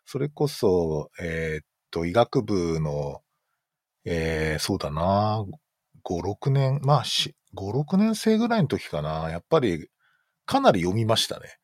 [0.04, 3.22] それこそ、えーっと、医学部の、
[4.04, 5.44] えー、そうだな、
[6.04, 9.88] 5、6年、まあ、し5、6年生ぐらいの時かな、やっぱり、
[10.46, 11.56] かなり読みましたね。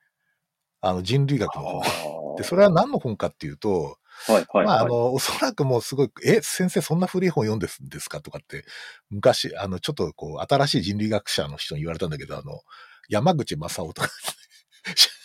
[0.80, 2.36] あの、人類学の本。
[2.36, 4.88] で、それは何の本かっていうと、はいはいまあ、あはい。
[4.88, 8.64] の、おそらくもうすごい、え、先生そんな古い本読んでんですかとかって、
[9.10, 12.60] 昔、あの、ちょっとこう、新しい人類学者の人に言われたんだけど、あの、
[13.08, 14.08] 山口正夫とか、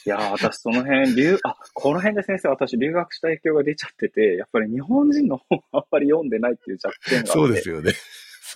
[0.05, 7.31] いやー、私その辺、留、あ、この辺で先生、私留学した影響が出ちゃってて、やっぱり日本人の本あんまり読んでないっていう弱点があって。
[7.31, 7.93] そうですよね。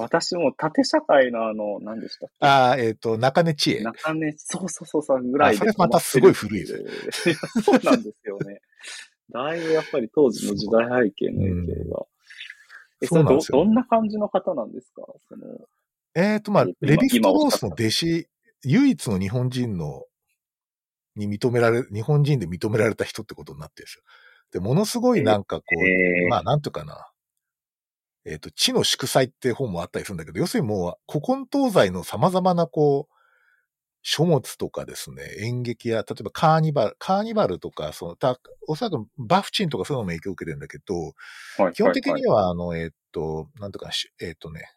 [0.03, 2.45] 私も縦社会のあの、何でしたっけ？
[2.45, 3.81] ああ、えっ、と、中根知恵。
[3.81, 6.67] 中根、そうそうそうそうぐらいであそれまたすごい古いで
[7.11, 7.33] す
[7.63, 8.61] そうなんですよね。
[9.31, 12.05] だいぶやっぱり当時の時代背景の影響が。
[13.01, 15.03] え、それど、どんな感じの方なんですか？
[15.27, 15.45] その、
[16.15, 18.29] えっ、と、まあ、レヴィストロースの弟子、
[18.65, 20.05] 唯一の日本人の、
[21.15, 24.03] に認められ、日本人で認められた人ってことになってるんですよ。
[24.51, 27.07] で、ものすごいなんかこう、えーまあ、なんというかな。
[28.29, 33.15] えっ、と、地の祝祭って本もあったりするんだけど、要するにもう、古今東西の様々なこう、
[34.01, 41.13] 書物とかですね、演劇や、例えばカーニバル、カーニバルとか、その、たおそらくバフチンとかそういうのも影響を受けてるんだけど、
[41.63, 44.71] はい基本的にはは、あの、えっ、と、なんとか、しえっ、とね、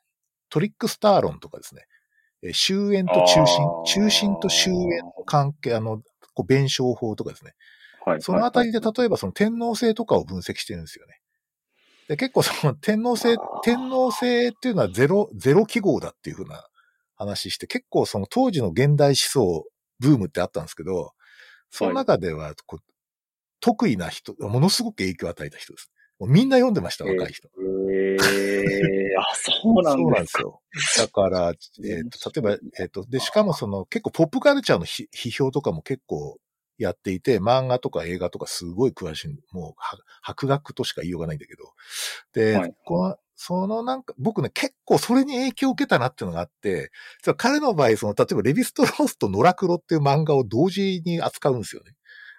[0.48, 1.86] トリックスター論とかですね、
[2.42, 6.02] えー終焉と中心中心と終焉の関係、あの、
[6.34, 7.52] こう弁証法とかですね。
[8.06, 11.21] いはいそのあたりで例えばその天皇制とかを分析してるんですよね。
[12.08, 16.66] で結構その天皇制天皇制っていうのはゼロ、ゼロ記号だっていうふうな
[17.16, 19.64] 話して、結構その当時の現代思想
[20.00, 21.12] ブームってあったんですけど、
[21.70, 22.84] その中ではこう、
[23.60, 25.90] 得意な人、ものすごく影響を与えた人です。
[26.18, 27.48] もうみんな読んでました、若い人。
[27.58, 30.42] えー、あ、そうなんですか。
[30.42, 30.60] よ。
[30.98, 31.52] だから、
[31.84, 36.38] えっ、と、例えば、えっ、と、で、しかもその、結構ポップカルチャーのひ批評とかも結構
[36.78, 41.72] やっていて、漫画とか映画とかすごい詳しい、もう、は博学としか言いようがないんだけど。
[42.32, 46.90] で、はいこの、そのなんか、僕ね、結構それに影響を受けたなっていうのがあって、
[47.36, 51.92] 彼の場合、その、例えばレヴィストロースとノラクロっていう漫画を同時に扱うんですよね。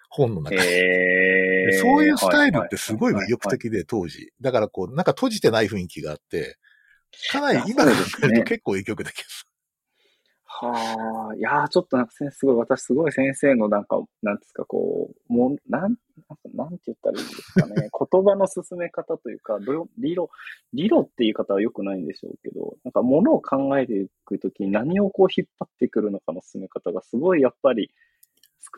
[0.08, 1.72] 本の中で。
[1.80, 4.32] そういうスタイルってすごい魅力はい的で、当時。
[4.40, 6.56] だからこう、なんか閉じてない雰囲気があって、
[7.30, 9.46] かなり今考そうですね結構影響を受けた気がす
[10.56, 15.96] はあ、いやー、ちょっとなんか先生、すごい、私すごい先生のなんか、なんですか、こう、もう、なん、なんか
[16.54, 17.74] なんて言ったらいいんですかね。
[17.90, 19.58] 言葉の進め方というか、
[19.98, 20.28] 理論、
[20.72, 27.90] 理論って言い方は良くないんでしょうけど、なんか物を考えていくときに何をこう引っ張ってくるのかの進め方がすごいやっぱり、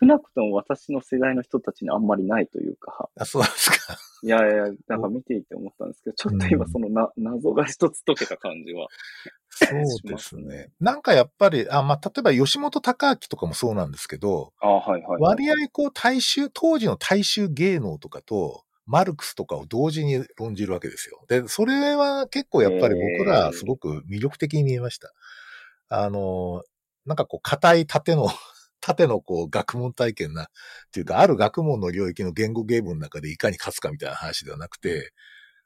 [0.00, 3.22] 少なくとも私の世代の人たちにあんまりないというか、る。
[3.22, 3.98] あ、そうですか。
[4.22, 8.88] いやいや、なんか見ていて思ったんですけど、ちょっと今そのな、謎が一つ解けた感じは。
[9.50, 10.70] そうですね。
[10.80, 15.20] なんかやっぱり、あ、まあ、例えば吉本隆明とかもそうなんですけど、あはいはい、はい。
[15.20, 21.24] 割合こう大衆、当時の大衆芸能とかと、マルクスとかを同時に論じるわけですよ。
[21.28, 25.12] で、それは結構やっぱり僕らすごく魅力的に見えました。
[25.88, 26.62] あの、
[27.04, 28.28] なんかこう硬い縦の、
[28.86, 30.46] 縦のこう学問体験な、っ
[30.92, 35.12] ていうか、ある学問の領域の言語ゲームの中でいかに勝つかみたいな話ではなくて、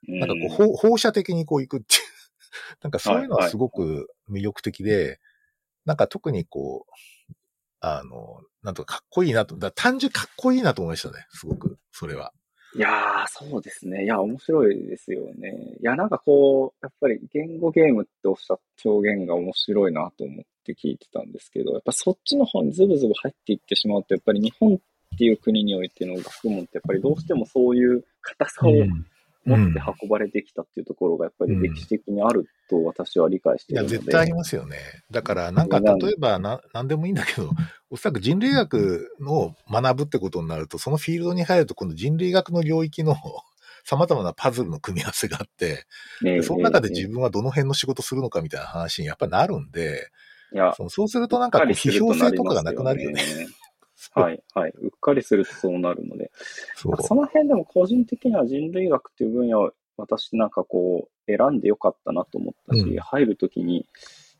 [0.08, 2.00] なんかこう、放放射的にこう行くっていう、
[2.82, 5.20] なんかそういうのはすごく魅力的で、
[5.84, 7.34] なんか特にこう、
[7.80, 12.32] あの、なんとかかっこいいなと、だ単純かっこいいなと思いましたね、すごく、それは。
[12.76, 14.04] いやー、そうですね。
[14.04, 15.76] いや、面白いですよね。
[15.80, 24.78] いや、なんかこう、やっぱり言語ゲームっておっしゃった表現が面白いなと思って聞いてたんですけど、やっぱそっちの方にズブズブ入っていってしまうと、やっぱり日本っ
[25.18, 28.72] ていう国においての学問ってやっぱりどうしてもそういう硬さを
[29.44, 33.98] 持って運ばれてきたっていうところがやっぱり歴史的にあると私は理解していや、いるので。
[33.98, 34.76] 絶対ありますよね。
[35.10, 37.50] だから、なんか、例えばな、なんでもいいんだけど、
[37.90, 43.16] おそらく人類学を学ぶってことになると、そのフィールドに入ると、今度人類学の領域の
[43.84, 45.84] 様々なパズルの組み合わせがあって、
[46.22, 50.10] ねでその中で自分はどの辺の仕事するのかみたいな話にやっぱなるんで、
[50.52, 53.22] いや、そうするとなんかこう批評性とかがなくなるよね。
[54.14, 54.72] はい、はい。
[54.80, 56.30] うっかりするとそうなるので。
[56.74, 57.02] そう。
[57.02, 63.86] その辺でも個人的には人類学っていう分野を私なんかこう選んでよかったなと思ったし、うん入るときに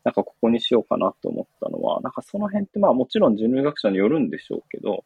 [0.03, 5.05] なんかここにしようかなと思ったのは、なんかその辺ってまあもちろん人類学者によるんでしょうけど、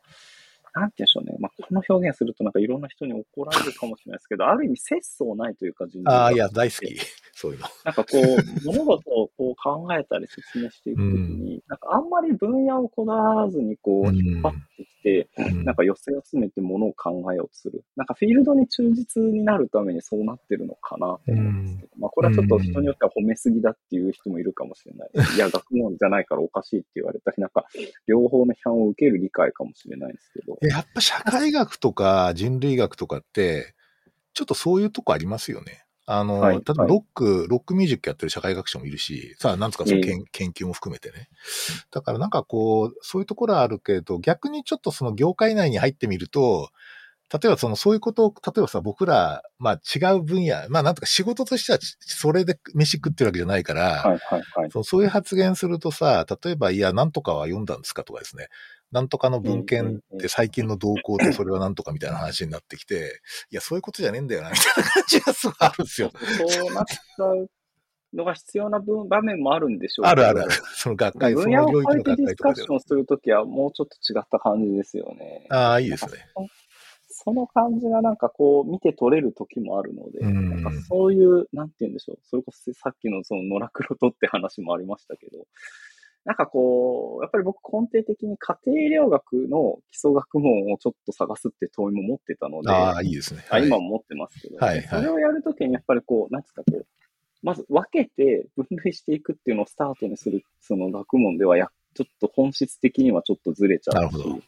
[0.76, 1.38] なんて言うんでしょうね。
[1.40, 6.96] まあこの表現するとなんかいろんな人に怒られるかもしれないですけど、 ある意味節操ないというか人類学ああ、いや、大好き。
[7.34, 7.68] そういうの。
[7.84, 8.22] なんかこう、
[8.66, 17.84] 物事をこう考えたり説明していくときに、なんかあんまり分野をこだわらずにこう引っ張ってきて、うんなんか寄せ集めてものを考えようとする。
[17.96, 25.10] なんかフィールドに忠実になるためにそうなってるのかなと思うんですけど、まあこれはちょっと人によっては褒めすぎだっていう人もいるかもしれない。
[25.36, 27.66] いや、学問じゃないからおかしいって言われたり、なんか
[28.08, 30.58] 両方の批判を受ける理解かもしれないんですけど。
[30.70, 33.76] やっぱ社会学とか人類学とかって、
[34.34, 35.86] ちょっとそういうとこありますよね。
[36.08, 41.30] あの、はい例えばロック、ロックミュージックやってる社会学者もいるし、さあ、なんつうかその研,、研究も含めてね。
[41.92, 46.70] だからなんかこう、そういうところはあるけど、逆にちょっとその業界内に入ってみると、
[47.34, 54.72] 例えばそのそういうことを、例えばさ、僕ら、まあ違う分野、まあなんとか仕事としてはそれで飯食ってるわけじゃないから、はいはいはい。
[54.72, 58.50] そうそういう発言するとさ、例えば、いや、なんとかは読んだんですかとかですね。
[58.96, 63.20] なんとかの文献って最近の動向でそれはなんとかみたいな話になってきて、
[63.52, 66.12] いや、そういうことじゃねえんだよな、みたいな感じがすごいあるんですよ。
[66.50, 67.50] そうなっちゃう
[68.14, 70.06] のが必要な分場面もあるんでしょう。
[70.06, 70.52] あるあるある。
[70.76, 72.36] その学会、その領域の学会とかでは。
[72.38, 75.46] カッションするときはもうちょっと違った感じですよね。
[75.50, 76.12] ああ、いいですね。
[77.10, 82.20] その感じがなんかこう見て取れる時もあるので、うんなんかそういう、なんて言うんでしょう。
[82.24, 85.46] それこそさっきのその野良黒とって話もありましたけど、
[86.26, 93.46] なんかこう、やっぱり僕根底的に家庭医療学の基礎学問をちょっと探すって問いも持ってたので、ああ、いいですね。
[93.50, 96.86] あ今も持ってますけど、はいはいそれをやるときにやっぱりこう、なんつうかこう、
[97.44, 104.36] まず分けて分類していくっていうのをスタートにする、その学問ではや、ちょっと本質的にはちょっとずれちゃうし、なるほど。
[104.36, 104.42] うん。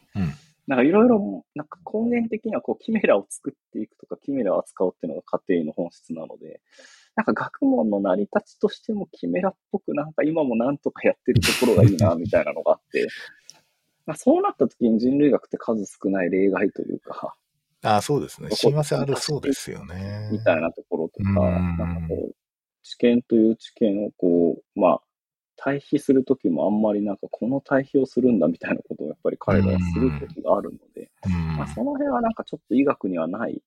[0.66, 6.60] なんかいろいろ、なんか根源的にはこう、キメラを作っていくとか、キメラを扱うっていうのが家庭の本質なので、
[7.17, 13.08] なんか学問の成り立ちとしてもキメラっぽくなんか今もなんとかやってるところがいいな、みたいなのがあって、
[14.06, 17.36] まあ、そうなった時に人類学って数少ない例外というか、
[17.82, 18.49] ああ、そうですね。
[18.51, 20.30] 親和性あるそうですよね。
[20.32, 21.36] みたいなところとか、うん。
[21.77, 22.36] なんかこう、
[22.84, 25.01] 知見という知見をこう、まあ、
[25.56, 31.58] 対比するときもあんまりなんかこの対比をするんだみたいなことをやっぱり彼らはするときがあるので、うん。
[31.58, 33.62] まあ、その辺はなんかちょっと医学にはない、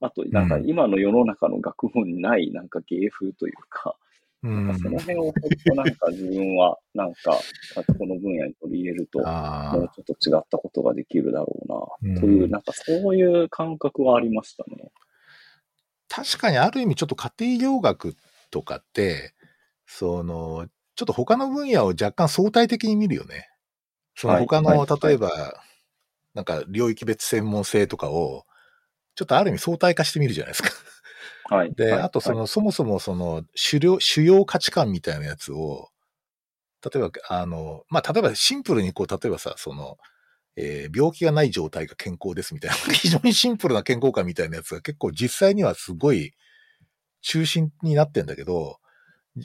[0.00, 3.96] あとなんか今の世の中の学問にないなんか芸風というか、
[4.42, 4.66] うん。
[4.68, 7.40] なんかその辺をほんとなんか自分はなんか
[7.98, 11.46] この分野に取り入れると、もうちょっと違ったことができるだろ
[12.02, 12.14] ううん。
[12.14, 14.90] な、という、なんかそういう感覚はありましたね。
[16.08, 18.16] 確かにある意味ちょっと家庭医療学
[18.50, 19.34] とかって、
[19.86, 23.48] その、ちょっと他の分野を若干相対的に見るよね。
[24.14, 24.88] そのはい他の、はい。
[25.02, 25.62] 例えば、
[26.34, 28.44] なんか領域別専門性とかを、
[29.18, 30.70] ちょっとある意味相対化してみるじゃないですか。
[31.56, 31.74] はい。
[31.74, 35.88] で、はいあとその、はいそもそもその主要、主要価値観みたいなやつを、
[36.84, 39.96] 例えば、あの、まあ、例えばシンプルにこう、例えばさ、その、
[40.54, 46.32] えー病気がない状態が健康ですみたいな、 非常にシンプルな健康感みたいなやつが結構実際にはすごい
[47.22, 48.78] 中心になってんだけど、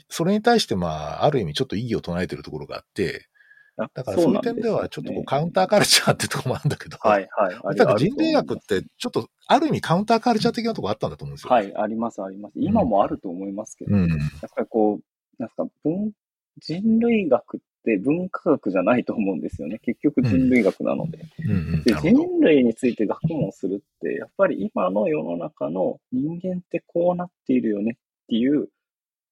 [0.08, 0.86] それに対してま
[1.20, 3.33] あ、ある意味ちょっと異議を唱えてるところがあって、あ
[3.76, 7.76] だからそういう点ではちょっとこうカウンターカルチャーってところもあるんだけど、はいはい。
[7.76, 11.50] だから人類学ってちょっとある意味カウンターカルチャー的なところあったんだと思うんですよ。
[11.50, 12.52] はい、ありますあります。
[12.56, 14.08] 今もあると思いますけど、うん。
[14.08, 14.18] やっ
[14.54, 16.12] ぱりこう、なんすか、文、
[16.58, 19.80] 人類学って文化学じゃないと思うんですよね。
[19.80, 21.18] 結局人類学なので。
[21.44, 21.82] うんうん。
[21.82, 21.94] で。
[21.94, 28.68] 人類について学問するって、やっぱり今の世の中の人間ってこうなっているよねっていう、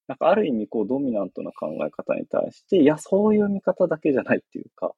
[0.07, 4.93] なんかある意味こうドミナントな考え方に対して、いや、そういう見方だけじゃないっていうか、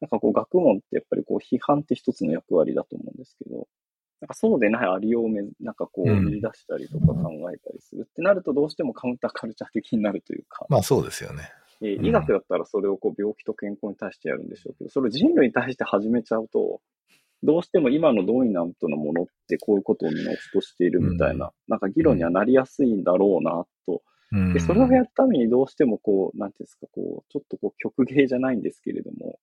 [0.00, 3.66] なんかこう学問ってやっぱりこう批判って一つの役割だと思うんですけど、
[4.20, 11.50] なんかそうでないありようをめ、なんかこううん見出したりとか考えたりするってなるとどうしてもカウンターカルチャー的になるというか、まあそうですよね。
[11.80, 16.80] 医学だったらそれをこう病気と健康に対してやるんでしょうけど、それを人類に対して始めちゃうと、
[17.42, 24.02] どうしても今のドミナントのものってこういうことをみんな押しとしているみたいな、うんなんか議論にはなりやすいんだろうなと。
[24.32, 29.38] うんで、それをやるためにどうしてもこう、なんていうんですか、こう、ちょっとこう曲芸じゃないんですけれども、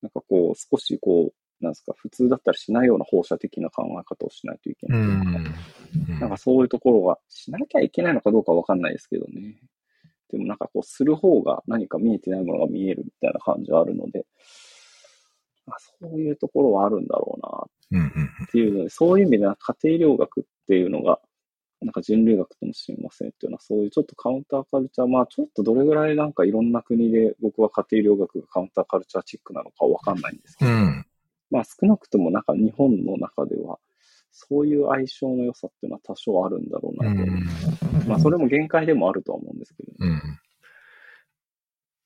[0.00, 6.12] なんかこう、少しこう、なんですか、普通だったらしないような放射的な考え方をしないといけうないというか。
[6.16, 6.20] ん。
[6.20, 9.56] なんかそういうところがしなきゃいけないのかどうかわかんないですけどね。
[10.30, 14.24] でもなんかこうする方が何か見えてないものが見えるみたいな感じはあるので、
[15.66, 21.20] あそういうところはあるんだろうなっていうので、そういう意味では家庭医療学っていうのが、
[21.84, 31.06] なんか人類学とも親和性っていうのは、そういうちょっとカウンターカルチャー、まあちょっとどれぐらいなんかいろんな国で僕は家庭医療学がカウンターカルチャーチックなのかわかんないんですけど、うん。
[31.50, 33.78] まあ少なくともなんか日本の中では、
[34.30, 37.30] そういう相性の良さっていうのは多少あるんだろううなと。
[37.30, 38.08] ん。
[38.08, 39.96] まあそれも限界でもあるとは思うんですけど、ね。
[40.00, 40.20] うん。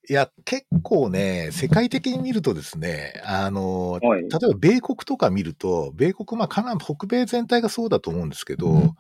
[0.09, 4.23] いや、結構ね、世界的に見るとですね、あの、はい。
[4.23, 8.95] 例えば米国とか見ると、米国、まあ、かなり北米全体がそうだと思うんですけど、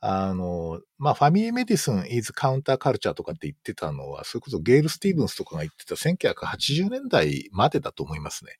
[0.00, 8.52] あの、まあ、ファミリーメディスン is カウンターカルチャーとかって言ってたのは、それこそゲイル・スティーブンスとかが言ってた1980年代までだと思いますね。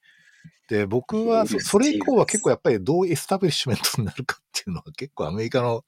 [0.69, 5.85] で、僕はそ、れ以降は結構やっぱりどうエスタブリッシュメントになるかっていうのは結構アメリカの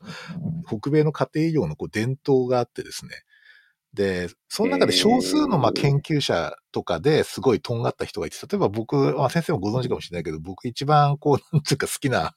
[0.66, 3.12] 北米の家庭医療のこう伝統があってですね。
[3.94, 12.34] で、その中で少数のまあ研究者とかですごいとんがった人がいて、例えば僕、まあ、先生もご存知かもしれないけど、僕一番こう、なんていうか好きな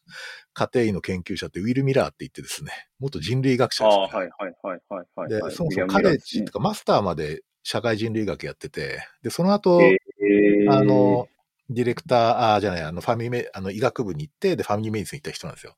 [0.53, 5.29] 家庭医の研究者ってウィル・ミラーって言ってですね、元人類学者あです、あ、はいはいはいはいはい。
[5.29, 11.27] で、はいそもそもカレッジとかマスターまで社会人類学やってて、で、その後、えーあの、
[11.69, 15.75] ディレクター、あじゃない、あの、 family me、あの、医学部に行って、で、 family medicine に行った人なんですよ。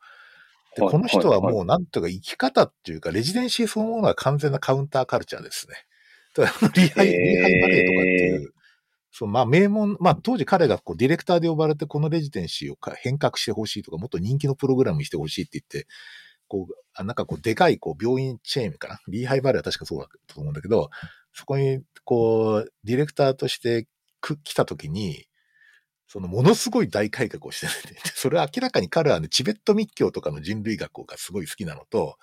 [0.77, 5.75] で、はいこの人ははいもう、なんとか、生き方っていうか、 residency そのものが完全なカウンターカルチャーですね。
[6.75, 8.53] リハイ、リハイバレーとかっていう、
[9.11, 15.89] そう、まあ、名門、まあ、当時彼がこう、ディレクターで呼ばれて、この residency をか変革してほしいとか、もっと人気のプログラムにしてほしいって言って、
[16.47, 18.99] こう、あなんかこう、でかい、こう、病院チェーンかな？
[19.07, 20.89] リーハイバレーは確かそうだと思うんだけど、
[21.33, 23.87] そこに、こう、ディレクターとして
[24.21, 25.26] く来たときに、
[26.07, 32.17] そのものすごい大改革をしてて、それは明らかに彼はね、チベット密教とかの人類学がすごい好きなのと、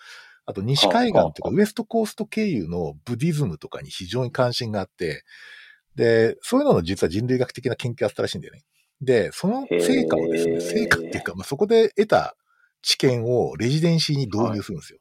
[0.47, 5.25] あと西海岸とかウエストコースト経由のブディズムとかに非常に関心があって、
[5.97, 8.63] で、そういうのの実は人類学的な研究あったらしいんだよね。
[9.01, 12.37] で、その成果をですね、成果っていうか、まあ、そこで得た
[12.83, 14.99] 知見をレジデンシーに導入するんですよ。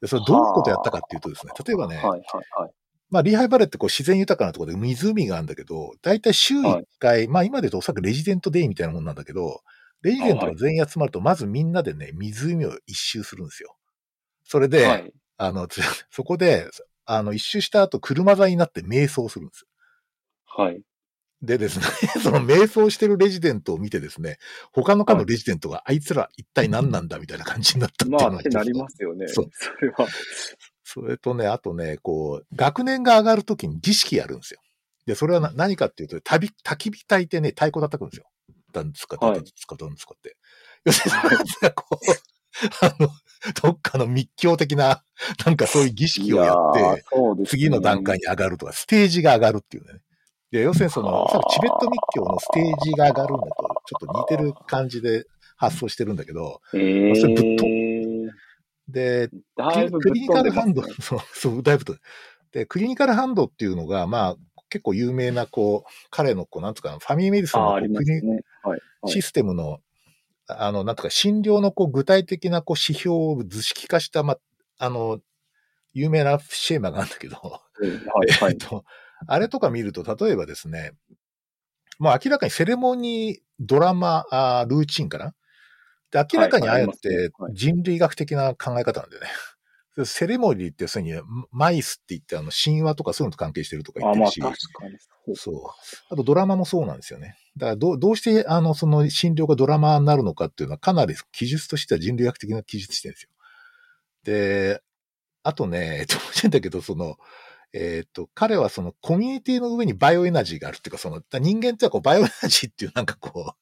[0.00, 2.22] で、それどういうことやったかっていうとですね、例えばね、はいはい
[2.56, 2.70] はい、
[3.10, 9.62] まあ、リハイバレってこう自然豊かなところで湖があるんだけど、だいたい週1回、はい、まあ今で言うとおそらくレジデントデイみたいなもんなんだけど、
[10.02, 13.76] レジデントが全員集まると、まずみんなでね、湖を一周するんですよ。
[14.44, 15.68] それで、はい、あの、
[16.10, 16.68] そこで、
[17.04, 19.66] あの、一周した後、車座になって瞑想するんです。
[20.46, 20.82] はい。
[21.42, 21.84] でですね、
[22.22, 24.38] その瞑想してるレジデントを見てですね、
[24.72, 28.30] 他の科のレジデントが、あいつら一体何なんだみたいな感じになったっていうのは。
[28.30, 29.26] まあ、ってなりますよね。
[29.28, 29.50] そう。
[29.52, 30.06] それは。
[30.92, 34.60] それとね、あとね、こう、学年が上がるときに儀式やるんですよ。
[35.06, 38.26] で、それは何かっていうと、焚き火焚いてね、太鼓叩くんですよ。
[38.74, 40.36] なんですか、なんですか、なんですかって。
[40.84, 41.14] 要する
[41.68, 43.08] に、こう、あの、
[43.62, 45.04] どっかの密教的な、
[45.46, 47.04] なんかそういう儀式をやって、ね、
[47.46, 50.00] 次の段階に上がるとか、ステージが上がるっていうね。
[50.50, 55.26] で、要するにその、チベット密教のステージが上がるんだと、ちょっと似てる感じで
[55.56, 57.64] 発想してるんだけど、えー、それぶっと
[58.90, 61.96] で、クリニカルハンド、 そう、そう、だいぶと。
[62.52, 64.36] で、クリニカルハンドっていうのが、まあ、
[64.68, 67.80] 結構有名な、こう、彼の、こう、なんとか、ファミリーメディスンの
[68.22, 68.42] ね。
[68.62, 69.80] はいはい、システムの、
[70.46, 74.38] あの、なんとか、診療の、こう、具体的な、こう、指標を図式化した、まあ、
[74.78, 75.20] あの、
[75.92, 77.60] 有名なシェーマがあるんだけど、は
[78.26, 78.84] いはい、えっと、
[79.26, 80.92] あれとか見ると、例えばですね、
[81.98, 85.34] もう明らかにセレモニー、ドラマ、あルーチンかな
[86.10, 89.28] で、明らかにああやって人類学的な考え方なんだよね。
[89.96, 91.12] はい、セレモニーって要するに、
[91.50, 94.40] マイスって言ってあの神話とかそういうのと関係してるとか言ってるし。
[94.40, 95.54] あ、まあ確かにそう。
[96.10, 97.36] あとドラマもそうなんですよね。
[97.56, 103.30] だからどどうしてあのその診療がドラマになるのかっていうのはかなり記述としては人類学的な記述してるんですよ。
[104.24, 104.82] で、
[105.42, 106.16] あとね、えっと、
[106.50, 107.16] だけど、その、
[107.72, 113.54] えっ、ー、と、彼はそのコミュニティの上に bioenergy があるっていうか、その、人間ってはこう bioenergy っていうなんかこ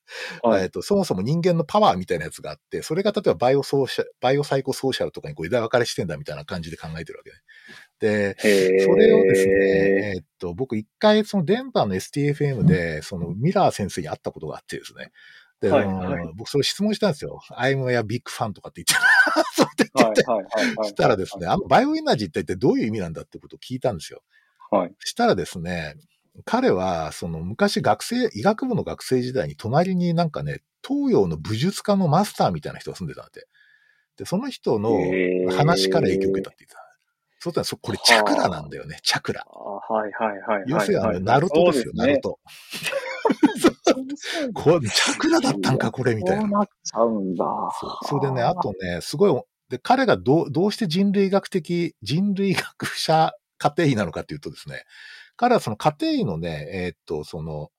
[0.42, 7.36] う、はい、えっ、と、そもそも人間のパワーみたいなやつがあって、それが例えば biosocial、biopsychosocial とかにこう枝分かれしてんだみたいな感じで考えてるわけね。
[8.00, 9.52] で、それをですね、
[10.14, 15.10] えっ、ー、と、僕一回その電波の STFM で、そのミラー先生に会ったことがあってですね、
[15.60, 17.40] で、はいはい、僕それ質問したんですよ。
[17.56, 19.08] I'm a big fan とかって言って。
[19.54, 20.88] そうって言って。
[20.88, 24.22] したらですね、あの bioenergy って一体どういう意味なんだってことを聞いたんですよ。
[24.70, 24.94] はい。
[25.00, 25.96] したらですね、
[26.44, 33.46] 彼は、その昔学生、医学部の学生時代に隣になんかね、東洋の武術家のマスターみたいな人が住んでたんで。
[34.16, 34.92] で、その人の
[35.50, 36.88] 話から影響を受けたって言ってた。
[37.40, 39.44] そうだ、これチャクラなんだよね、チャクラ。
[39.44, 40.64] はいはいはい。
[40.66, 42.38] 要するにあの、ナルトですよ、ナルト。
[44.54, 46.42] これ、チャクラだったんか、これ、みたいな。
[46.42, 47.44] そうなっちゃうんだ。
[47.80, 47.90] そう。
[48.06, 54.84] それでね、あとね、すごい、で、彼がどう、どうして人類学的、人類学者家庭医なのかっていうとですね、
[55.36, 57.70] 彼はその家庭医のね、えー、っと、その、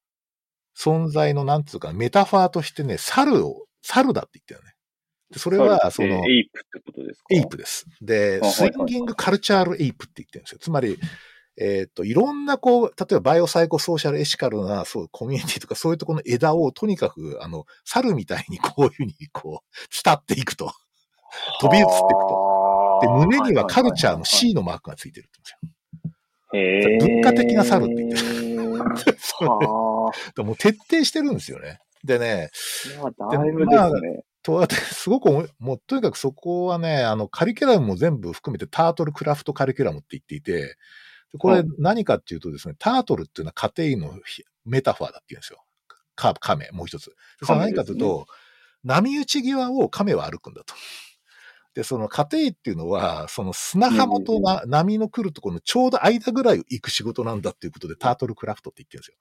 [0.77, 4.75] 存在のなんつうか、メタファーとしてね、猿を、猿だって言ったよね。
[5.35, 7.25] それは、その、 ape ってことですか？
[7.31, 7.85] ape です。
[8.01, 10.59] で、 swinging cultural ape って言ってるんですよ。
[10.59, 10.97] つまり、
[11.59, 20.71] えっ、と、いろんなこう、例えば biopsychosocial ethical な、そう、コミュニティとかそういうところの枝をとにかく、あの、猿みたいにこういうふうにこう、伝っていくと。
[21.61, 22.99] 飛び移っていくと。
[23.01, 27.07] で、胸にはカルチャーの C のマークがついてるってですよ。
[27.07, 28.49] 文化的な猿って言ってる。
[29.19, 29.45] そ
[30.43, 31.79] もう徹底してるんですよね。
[32.03, 32.49] でね、
[33.01, 34.23] まあ、だいぶですね。
[34.41, 40.77] とすごくもう、とにかくそこはね、あの、カリキュラムも全部含めてタートルクラフトカリキュラムって言っていて、
[41.37, 44.19] これ何かっていうとですね、タートルっていうのは家庭の
[44.65, 45.63] メタファーだって言うんですよ。
[46.15, 47.15] カメ、もう一つ。
[47.43, 48.27] それは何かというと、
[48.83, 50.73] 波打ち際を亀は歩くんだと。
[51.75, 59.17] で、その家庭っていうのは、その砂浜とな、波の来るところのちょうど間ぐらい行く仕事なんだっていうことで、タートルクラフトって言ってるんですよ。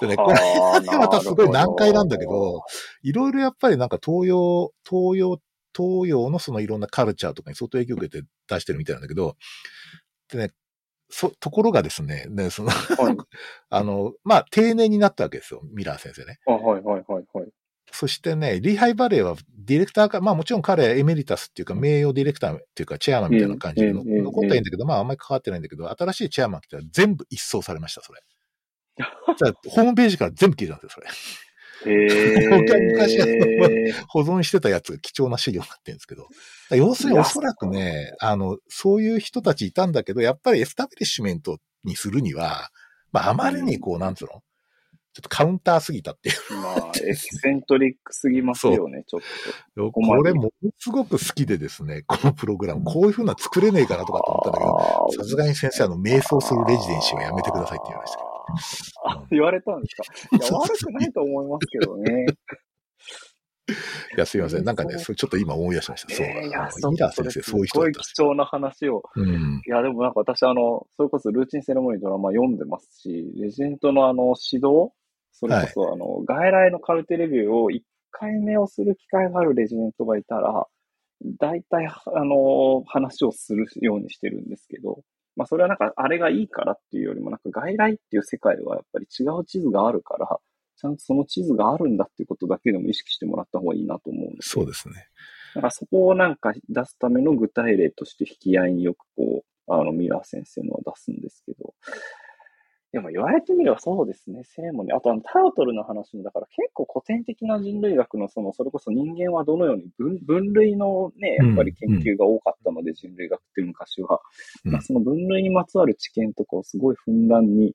[0.00, 2.62] でね、これまたすごい難解なんだけど、
[3.02, 5.40] いろいろやっぱりなんか東洋、東洋、
[5.76, 9.36] 東洋のそのいろんなカルチャーとかに相当影響を受けて出してるみたいなんだけど、
[10.28, 10.52] でね、
[11.08, 13.16] そ、ところがですね、ね、その、はい、
[13.70, 16.38] あの、まあ、定年になったわけですよ、ミラー先生ね。
[16.44, 17.48] はいはいはいはい。
[17.92, 28.20] そしてね、リーハイバレーはディレクターか、まあもちろん彼 emeritus っていうか名誉ディレクターっていうかチェアマンみたいな感じで残ったらいいんだけど、まああんまり関わってないんだけど、新しいチェアマン来たら全部一掃されました、それ。
[28.96, 31.06] じゃホームページから全部消えたんですよ、それ。
[31.84, 33.18] へ昔
[34.08, 36.28] 保存してたやつが貴重な資料になってるんですけど。
[36.70, 42.70] 要するにおそらくね、あの、そういう人たちいたんだけど、やっぱりエスタブリッシュメントにするには、
[43.12, 44.42] まああまりにこう、なんつうの？
[45.16, 46.36] ちょっとカウンターすぎたっていう。
[46.60, 49.20] まあ、エキセントリックすぎますよね、ちょっ
[49.74, 49.90] と。
[49.90, 58.18] これものすごく好きでですね、このプログラム、こういう風な作れねえかなとかと思ったんだけど、さすがに先生、あの、瞑想するレジデンシーはやめてくださいって言われました。
[58.20, 58.22] あ、
[59.30, 60.36] 言われたんですか？
[60.36, 62.26] いや、悪くないと思いますけどね。
[64.16, 64.64] いや、すいません。
[64.64, 66.14] なんかね、それちょっと今思い出しました。
[66.14, 66.26] そう。
[66.26, 68.02] いや、ミラー先生、そういう人だった。
[68.04, 69.02] すごい貴重な話を。
[69.16, 74.92] うん、いや、でもなんか私、あの、それこそルーチンセレモニードラマ読んでますし、レジェントのあの、指導
[75.32, 77.80] それこそ、はい、あの、外来のカルテレビューを1
[78.12, 80.66] 回目をする機会があるレジェントがいたら、
[81.38, 85.02] 大体、あの、話をするようにしてるんですけど、
[85.36, 90.40] まあ、それはなんか、あれがいいからっていうよりも、なんか外来っていう世界はやっぱり違う地図があるから、
[90.76, 94.94] ちゃんとその地図があるんだっていうことだけでも意識してもらった方がいいなと思うんですそうですね。
[95.54, 101.74] だからそこをなんか出すための具体例として引き合いによくこう、あの、ミラー先生のは出すんですけど、
[102.92, 104.96] でも言われてみればそうですね、セレモニー。
[104.96, 114.20] あとあのタートルの話も、だから結構古典的な人類学のその、それこそ人間はどのように分分類のね、やっぱり研究が多かったので、人類学って昔は。
[114.64, 117.74] まあ、その分類にまつわる知見とかをすごいふんだんに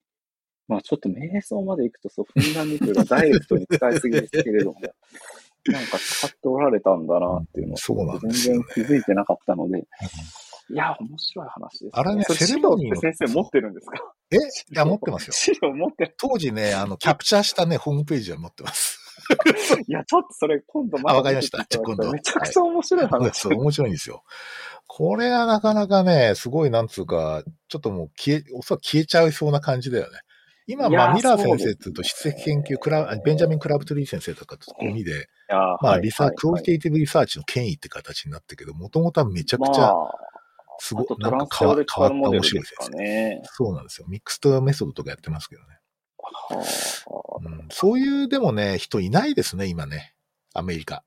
[0.72, 4.80] まあちょっと瞑想まで行くと、そう、ふんだんにというか、ダイレクトに使いすぎですけれども、
[5.68, 9.86] なんか使っておられたんだなっていうのを、全然気づいてなかったので、
[10.70, 11.89] いや、面白い話です、ね。
[11.93, 13.01] あれね、セレモニーの。
[13.01, 13.97] 先生持ってるんですか？
[14.32, 14.39] えい
[14.72, 15.34] や、持ってますよ。
[15.34, 16.16] 資料持ってる。
[16.18, 18.99] 当時ね、あの、キャプチャーしたね、ホームページは持ってます。
[19.88, 21.66] いや、ちょっとそれ今度まあ、わかりました。
[21.70, 22.12] じゃ今度。
[22.12, 24.24] めちゃくちゃ面白い話、はい、そう、面白いんですよ。
[24.88, 30.20] これはなかなかね、すごい、なんつうか、ちょっともう消え、おそらく消えちゃいそうな感じだよね。
[30.68, 35.28] 今、まあ、ミラー先生っていうと、質的研究、クラベンジャミン・クラブトリー先生とかと込みで、
[35.82, 39.93] まあ、リサーチ、 qualitative research の権威って形になったけど、もともとはめちゃくちゃ、
[40.84, 43.41] すごい、なんか変わ変わった面白いですね。
[43.53, 44.07] そうなんですよ。
[44.09, 45.67] mixed method とかやってますけどね。
[47.45, 50.15] うん、そういう、でもね、人いないですね、今ね。
[50.55, 51.03] アメリカ。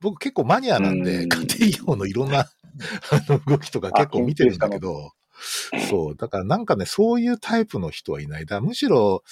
[0.00, 2.50] 僕結構マニアなんで、家庭医療のいろんな
[3.46, 5.12] 動きとか結構見てるんだけど、
[5.88, 6.16] そう。
[6.16, 8.46] だからなんかね、そういうタイプの人はいない。
[8.46, 9.22] だむしろ、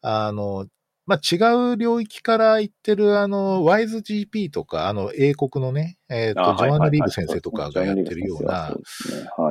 [0.00, 0.68] あの、
[1.04, 1.36] まあ、違
[1.72, 8.76] う領域から言ってる、あの、ワイズ GP とか、あの、英国のね、えっ、ー、と、ジョアンナ・リーブ先生とかがやってるような、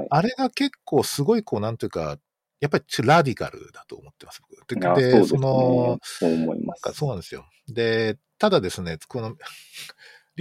[0.09, 2.17] あれが結構すごい、こう、なんていうか、
[2.61, 4.41] やっぱりラディカルだと思ってます。
[4.67, 4.75] で、
[5.19, 6.93] でその、そう思います。
[6.93, 7.45] そうなんですよ。
[7.67, 9.35] で、ただですね、この、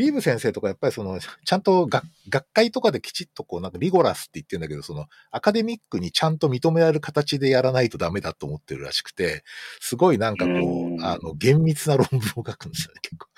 [0.01, 9.44] リーブ先生とかやっぱりその、ちゃんと学学会とかできちっとこうなんかリゴラスって言ってるんだけど、そのアカデミックにちゃんと認められる形でやらないとダメだと思ってるらしくて、
[9.80, 13.28] すごいなんかこう、あの、厳密な論文を書くんですよね、結構。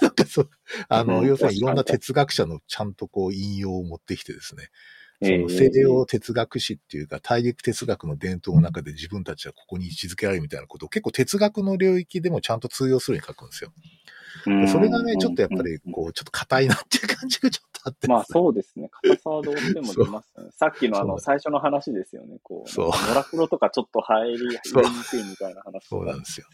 [0.02, 0.50] なんかそう、
[0.88, 4.70] あの、要するにいろんな哲学者のちゃんとこう引用を持ってきてですね、
[5.22, 13.72] その西洋哲学史っていうか、大陸哲学の伝統の中で自分たちはここに位置づけられるみたいなことを結構哲学の領域でもちゃんと通用するように書くんですよ。
[14.68, 18.88] それがね、ちょっとやっぱり、こう、ちょっと硬いなっていう感じがちょっとあって、まあそうですね。
[18.90, 20.48] 硬さはどうしても出ますね。
[20.52, 22.38] さっきのあの、最初の話ですよね。
[22.42, 22.86] こう、そう。
[22.86, 25.86] モラクロとかちょっと入り、入りにくいみたいな話。
[25.86, 26.46] そうなんですよ。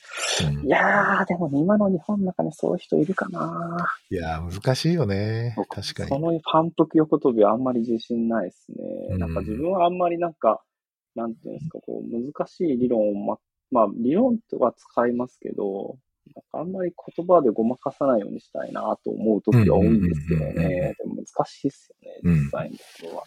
[0.51, 5.55] うん、いやー、でもね、今の日本の中にそういう人いるかないやー、難しいよね。
[5.69, 6.09] 確かに。
[6.09, 9.17] その反復横跳びはあんまり自信ないですね。
[9.19, 10.63] なんか自分はあんまりなんか、
[11.15, 13.39] なんていうんですか、こう、難しい理論をま、
[13.71, 15.97] まあ、理論は使いますけど、
[16.53, 20.95] あんまり言葉でごまかさないようにしたいなと思う時は多いんですけどね。
[20.99, 23.25] でも難しいですよね、実際のところは。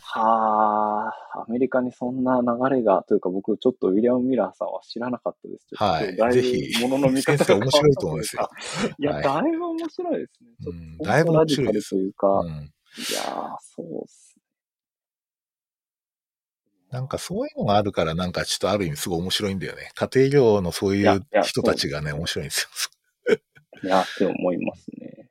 [0.00, 5.66] はあ、アメリカにそんな流れが、というか僕ちょっとウィリアム・ミラーさんは知らなかったです。
[5.74, 6.16] はい。
[6.16, 6.42] だい
[6.80, 8.50] ぶ物の見方が面白いと思いますよ。
[8.98, 10.96] いや、だいぶ面白いですね。
[11.00, 11.90] だいぶ面白いです。
[11.90, 14.33] というか、うん、いやそうっす
[16.94, 19.90] なんかそういうのがあるから、なんかちょっとある意味すごい面白いんだよね。
[19.96, 22.68] 家庭業のそういう人たちがね、面白いんです
[23.26, 23.36] よ。
[23.82, 25.28] いや、って思いますね。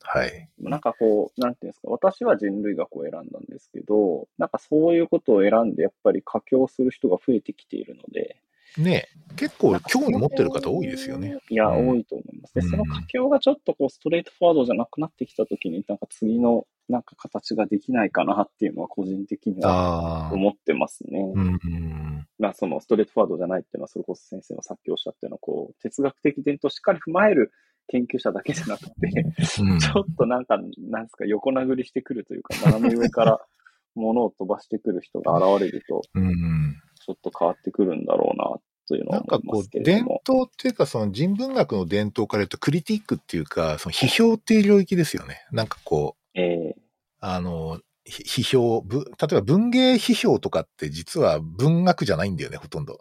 [0.00, 0.48] はい。
[0.58, 8.36] なんかこう、なんていうんですか、私は人類学を選んだんですけど、なんかそういうことを選んで、やっぱり佳境する人が増えてきているので、
[8.78, 11.38] ね結構興味持ってる方多いですよね。
[11.48, 12.54] いや、うん、多いと思います。
[12.54, 21.32] で、その佳境がちょっとこうストレートフォワードじゃなくなってきたときに、なんか次のなんか形ができないかなっていうのは個人的には思ってますね。
[21.34, 27.52] うん、まあそのストレートフォワードじゃないっていうのは、それこそ先生のさっきおっしゃったような、こう、哲学的伝統をしっかり踏まえる
[27.88, 28.90] 研究者だけじゃなくて、
[29.60, 33.40] うん、 ちょっとなんか、なんですか、横殴りしてくるというか、斜め上から
[33.94, 36.02] 物を飛ばしてくる人が現れると、
[37.04, 45.46] ちょっと変わってくるんだろうなというのはなんかこう、伝統っていうか、その人文学の伝統から言うと、クリティックっていうか、その批評っていう領域ですよね。
[45.50, 46.80] なんかこう、えー、
[47.20, 52.98] あの、批評、例えば文芸批評とかって実は文学じゃないんだよね、ほとんど。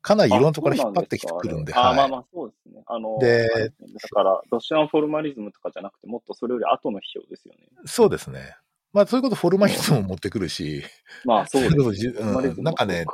[0.00, 1.96] かなりいろんなところから引っ張ってきてくるんで、あ、はい。
[1.96, 2.82] まあまあそうですね。
[2.86, 7.68] あの、でだから、ロシアンフォルマリズムとかじゃなくて、もっとそれより後の批評ですよね。
[7.84, 8.56] そうですね。
[8.92, 10.82] まあ、そういうことフォルマリズムも持ってくるし、
[11.24, 12.14] まあ そうですね。
[12.18, 13.04] そうん、なんかね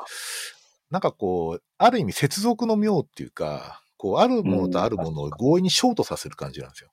[0.90, 6.90] なんかこう、ある意味接続の妙っていうか、こう、あるものとあるものを強引にショートさせる感じなんですよ。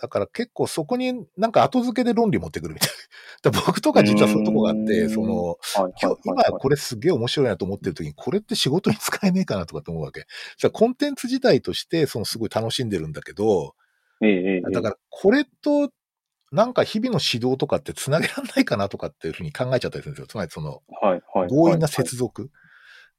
[0.00, 3.62] だから結構そこになんか後付けで論理持ってくるみたいな。
[3.66, 10.26] 僕とか実はそういうとこがあって、うんその、はいはい今日、今はいはいこれすげえ面白いなと思ってる時に、これって仕事に使えねえかなとかって思うわけ。
[10.56, 13.74] じゃコンテンツ自体として、そのすごい楽しんでるんだけど、
[14.20, 15.90] ええだからこれと、
[16.50, 20.26] なんか日々の指導とかって繋げられないかなとかっていうふうに考えちゃったりするんですよ。
[20.26, 21.48] つまりその、はいはい。
[21.48, 22.50] 強引な接続。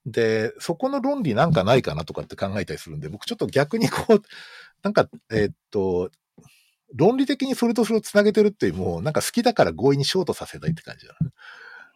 [0.06, 4.22] で、そこの論理なんかないかなとかって考えたりするんで、僕ちょっと逆にこう、
[4.82, 6.10] なんか、えーっと、
[6.96, 11.32] 論理的にそれとそれを繋げてるっていうも、なんか好きだから強引にショートさせたいって感じだな。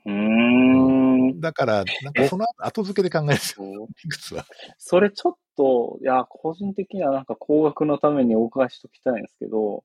[0.06, 1.40] うーん。
[1.40, 3.66] だから、なんかその後付けで考えるんですよ。
[3.66, 4.46] そういくつは。
[4.78, 9.84] それちょっと、いや、個人的にはなんか工学のためにお伺いしときたいんですけど、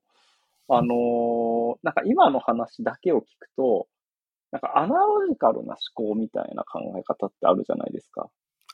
[0.69, 3.87] あのーなんか今の話だけを聞くと、
[4.51, 8.29] なんかアナロジカルな思考みたいな考え方ってあるじゃないですか。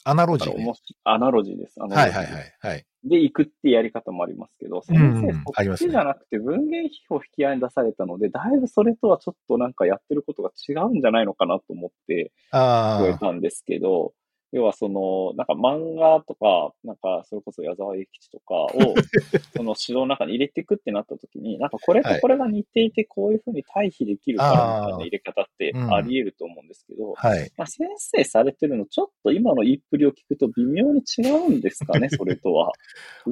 [0.07, 0.71] アナロジーね。
[1.03, 1.81] アナロジーです。
[1.81, 2.55] アナロジーはいはいはい。
[2.59, 2.85] はい。
[3.03, 14.13] で行くってやり方もありますけど、先うん生、ありますねそっちじゃなくて文芸批評引き合いに出されたので、だいぶそれとはちょっとなんかやってることが違うんじゃないのかなと思って聞こえあたんですけど、
[14.55, 18.69] 要はその、なんか漫画とか、なんかそれこそ矢沢永吉とかを、
[19.53, 27.27] その指導の中に入れていくってなった時に、なんかこれとこれが似ていて、こういうふうに対比できるからみたいな入れ方ってあり得ると思うんですけど、あ。
[27.27, 27.51] はい。
[27.57, 32.71] まあ、先生されてるの、ちょっと今の言いっぷりを聞くと微妙に違うんですかね、 それとは。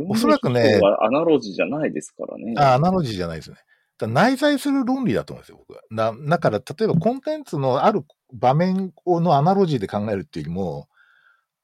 [0.09, 2.53] おそらくねアナロジーじゃないですからね。
[2.57, 3.55] あアナロジーじゃないですね。
[4.01, 5.81] 内在する論理だと思うんですよ、僕は。
[5.89, 8.03] だだから、例えばコンテンツのある
[8.33, 10.87] 場面のアナロジーで考えるっていうよりも、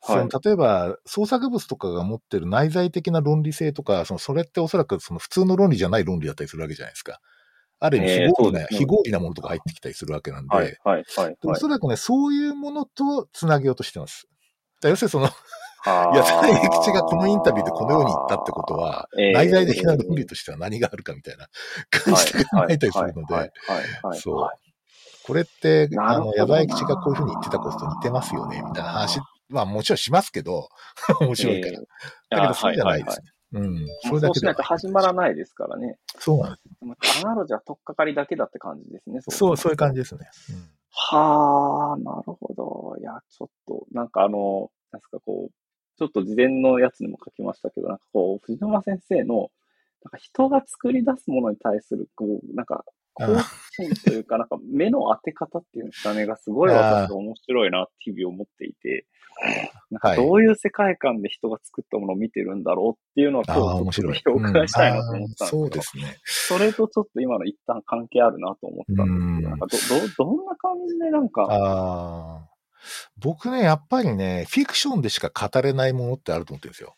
[0.02, 7.20] そのはい例えば創作物とかが持ってる内在的な論理性とか、そのそれっておそらくその普通の論理じゃない論理だったりするわけじゃないですか。
[7.80, 11.04] ある意味えー非合理な、そうですね非合理なものとか入ってきたりするわけなんで、はい、はい、はい。
[11.30, 14.28] でおはいそらくね、そういうものとつなげようとしてます。
[14.84, 15.30] 要するにその、
[15.86, 21.48] あーいや、佐永吉がこのインタビューでこのように言ったってことは、えー内在的な論理としては何があるかみたいな
[21.92, 23.52] 感じで考えたりするので。
[24.20, 24.58] そうはい
[25.22, 29.20] これって、あの、矢沢永吉がこういうふうに言ってたことと似てますよね、みたいな話、
[29.50, 30.70] まあもちろんしますけど、
[31.22, 31.74] 面白いから。
[31.74, 31.86] えー
[32.30, 33.32] だけど、そうじゃないですはね。
[33.52, 33.74] うん。
[33.74, 35.98] はそれだけではそうしないと始まらないですからね。
[36.20, 36.64] そうなんです。
[36.80, 39.22] でもアナロジーは取っかかりだけだって感じですね。
[39.22, 39.96] そう、そういう感じ。
[39.96, 40.30] じですね。
[40.52, 42.96] うんはあ、なるほど。
[43.00, 45.52] いや、ちょっと、なんかあの、なんですか、こう、
[45.98, 49.50] ちょっと事前のやつにも書きましたけど、なんかこう、藤沼先生の、
[50.04, 53.26] なんか人が作り出すものに対する、こう、なんか、好
[53.78, 59.06] 奇心というか、なんか目の当て方っていうんですかね、がすごい私面白いなって日々思っていて、
[59.92, 64.14] なんかどういう世界観で人が作ったものを見てるんだろうっていうのを今日面白い。
[64.14, 66.18] ちょっとお伺いしたいなと思ったんですけど、うんそうですね。
[66.26, 69.78] それとちょっと今の一旦関係あるなと思ったんですけうんど、なんかど、
[70.26, 72.50] ど、どんな感じでなんか。
[73.18, 76.96] 僕ね、やっぱりね、フィクションでしか語れないものってあると思ってるんですよ。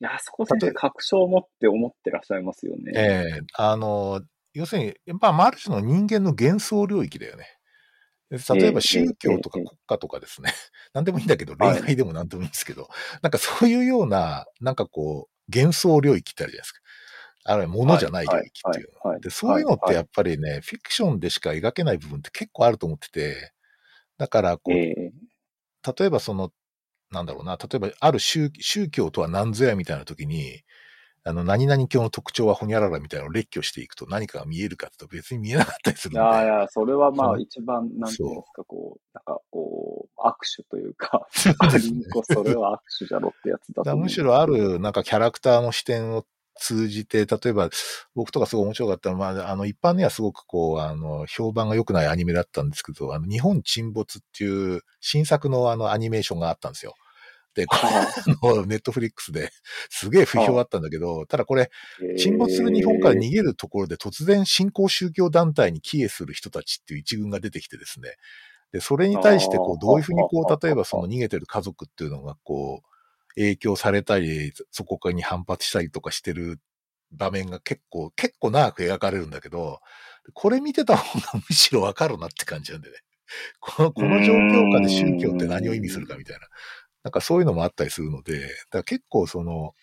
[0.00, 2.92] いや、そこ先生確証を持って思ってらっしゃいますよね。
[2.94, 3.00] え
[3.38, 4.22] えあの、
[4.52, 7.57] 要するに、やっぱ、ある種の人間の幻想領域だよね。
[8.30, 10.52] 例えば宗教とかええ国家とかですね。
[10.92, 12.88] 何でもいいんだけど、はい恋愛でも何でもいいんですけど、
[13.22, 16.80] なんかそういうような、なんかこう、幻想領域ってあるじゃないですか。
[17.44, 19.20] あるいは物じゃない領域っていうの。
[19.20, 23.52] で、そういうのってやはっぱりね、フィクションでしか描けない部分って結構あると思ってて、
[24.18, 25.12] だから、こう、ええ
[25.98, 26.52] 例えばその、
[27.10, 30.62] なんだろうな、例えばある宗宗教とは何ぞやみたいな時に、
[31.28, 36.20] あの、何々教の特徴はほにゃららみたいなのを列挙していくと何かが見えるかって言うと別に見えなかったりするんで。
[36.20, 46.24] いやいや、それはまあ一番、なんていうんですか、こう、なんかこう、握手というか、そうねそれは握手じゃろってやつだとむしろある、なんかキャラクターの視点を
[46.58, 47.70] 通じて、例えば、
[48.14, 56.94] 僕とかすごい面白かったのは、まあ、あの、一般にはすごくこう、あの、評判が良くないアニメだったんですけど、あの、日本沈没っていう新作のあの、アニメーションがあったんですよ。
[57.58, 57.74] で、こ
[58.54, 59.50] の、ネットフリックスで
[59.90, 61.70] すげえ不評あったんだけど、ただこれ、
[62.16, 68.14] 沈没する日本から逃げるところで突然新興宗教団体に帰依する人たちっていう一軍が出てきてですね。
[68.70, 76.60] で、それに対してこう、どういうふうにこう、例えばその逃げてる家族っていうのがこう、影響されたり、そこに反発したりとかしてる
[77.10, 79.80] 場面が結構、結構長く描かれるんだけど、
[80.32, 82.96] これ見てた方がむしろわかるなって感じなんでね。
[83.60, 86.46] この、この状況下で宗教って何を意味するかみたいな。
[87.08, 89.74] なんかそういうのもあったりするので、だから結構その、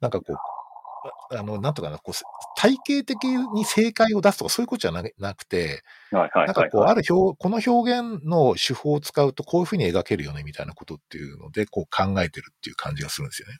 [0.00, 2.20] なんかこう、あの、なんとかな、こう、
[2.56, 13.58] 体系的に正解を出すとかそういうことじゃななくて、はいはいなんかこう、ある表、この表現の手法を使うとこういうふうに描けるよね、みたいなことっていうので、こう考えてるっていう感じがするんですよね。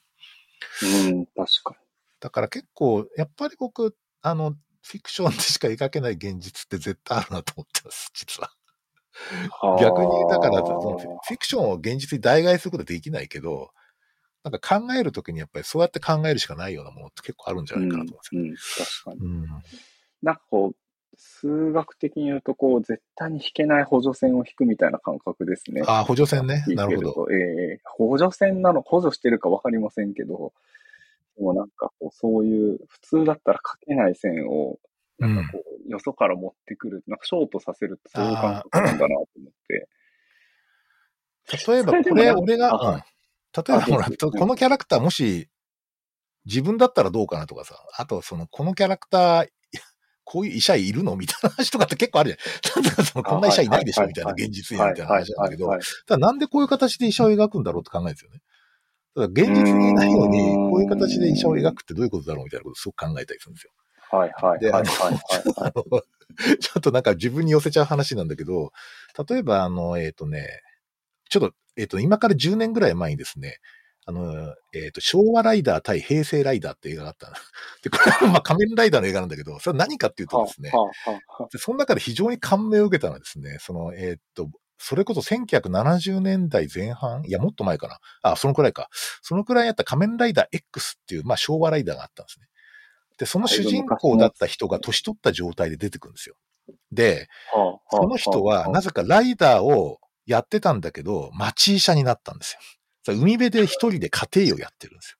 [1.12, 1.76] うん、確か
[2.18, 8.50] だから結構、やっぱり僕、あの、フィクションでしか描けない現実って絶対あるなと思ってます、実は。
[9.62, 9.80] に。
[9.80, 13.70] 逆に、だから、フィクションを現実に代替することはできないけど、
[14.44, 19.14] なんか考えるときにやっぱりそうやって考えるしかないようなものって結構あるんじゃないかなと思うんですよね。
[19.14, 19.30] うん、確かに。
[19.30, 19.62] うん。
[20.22, 20.76] なんかこう、
[21.16, 25.82] 数学的に言うと、こう、絶対に引けない補助線を引くみたいな感覚ですね。
[25.86, 26.64] ああ、補助線ね。
[26.68, 27.28] なるほど。
[27.30, 30.52] ええ補助線なの、補助してるかわかりませんけど、
[31.36, 34.78] でもなんかこう、そういう、普通だったら書けない線を、
[35.18, 35.48] うん。
[35.48, 39.88] こう、よそから持ってくる、なんかショートさせるってそういう感覚なんだなと思って。
[41.66, 43.02] 例えば、これ、俺が、あうん
[43.54, 45.50] 例えば、ほら、このキャラクターもし、
[46.46, 49.48] 自分だったらどうかなとかさ、あと、その、このキャラクター、
[50.24, 53.04] こういう医者いるのみたいな話とかって結構あるじゃん。
[53.04, 58.40] その、こんな医者いないでしょみたいな、現実にみたいな話なんだけど、はいただなんでこういう形で医者を描くんだろうって考えるんですよね。
[59.14, 63.72] ただ現実にいないのにうーん、こういう形で医者を描くってどういうことだろうみたいなことをすごく考えたりするんですよ。
[64.12, 64.84] はいはいではい
[66.60, 68.72] ちょっとなんか自分に寄せちゃう話なんだけど、
[69.28, 70.46] 例えばあの、えっ、とね、
[71.28, 73.58] ちょっと、えっ、と、今から10年ぐらい前にですね、
[74.04, 77.34] あの、えっ、と、昭和ライダー対平成ライダーって映画があったの。
[77.82, 80.90] で、これはまあ仮面ライダーの映画なんだけど、それは何かっていうとですね、はあは
[81.38, 84.48] あはでその中で非常に感銘を受けたのはですね、その、えーっと、
[84.78, 87.22] それこそ1970年代前半？
[87.24, 87.98] いや、もっと前かな。
[88.22, 88.88] あ、そのくらいか。
[89.22, 92.46] そのくらいやった仮面ライダー X っていう、まあ、昭和ライダーがあったんですね。
[93.22, 96.34] で、その主人公だった人が年取った状態で出てくるんですよ。
[96.90, 97.28] で、
[97.88, 102.56] その人は、なぜかライダーをやってたんだけど、町医者になったんです
[103.06, 103.14] よ。
[103.14, 105.18] 海辺で一人で家庭医をやってるんですよ。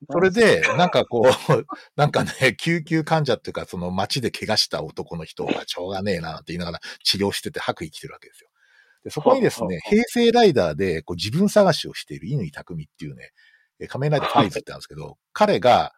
[0.12, 8.50] それで、なんかこう、 なんかね、救急患者っていうか、その街で怪我した男の人が しょうがねえなって言いながら治療してて白衣着てるわけですよ。
[9.04, 13.30] でそこにですね、は平成ライダーでこう自分探しをしている乾匠っていうね、
[13.78, 15.94] え仮面ライダーファイズってなんですけど、彼が、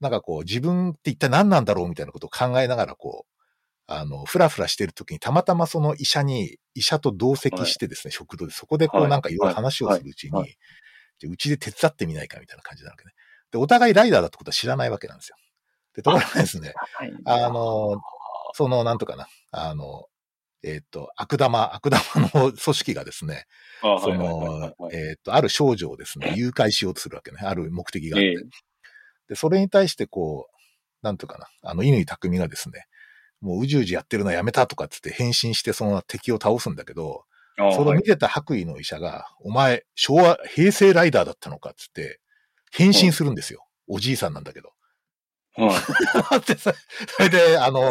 [0.00, 3.36] なんかこう自分って一体何なんだろうみたいなことを考えながらこう、
[3.88, 9.06] あの、ふらふらしてる時にたまたまその医者に、医者と同席してですね、食堂で、そこでこはい。
[9.06, 9.48] うなんかいろい。
[9.48, 10.56] ろ話をするうちに、
[11.24, 13.12] うちで手伝ってみないかみたいな感じなわけね。
[13.52, 15.36] で、お互いライダーだってことは知らないわけなんですよ。
[15.94, 17.12] で、ところがですね、はい。
[17.24, 18.00] あの、
[18.54, 20.06] その、なんとかな、あの、
[20.64, 22.02] えっ、と、悪玉、悪玉
[22.34, 23.46] の組織がですね、
[23.80, 27.38] そのは、いえっ、と、ある少女をですね、誘拐しようとするわけね。
[27.42, 28.26] ある目的があって。
[28.26, 28.36] ええ
[29.28, 30.56] で、それに対してこう、
[31.02, 32.86] なんというかな、あの、乾匠がですね、
[33.40, 37.24] もううじうじやってるのやめたとかっつって変身してその敵を倒すんだけど、
[37.58, 42.20] あそれをはい見てた白衣の医者が、お前、昭和、平成ライダーだったのかっつって、
[42.72, 43.66] 変身するんですよ。
[43.86, 44.68] おじいさんなんだけど。
[44.68, 44.74] は
[46.36, 46.70] い でそ
[47.16, 47.90] それで、あの、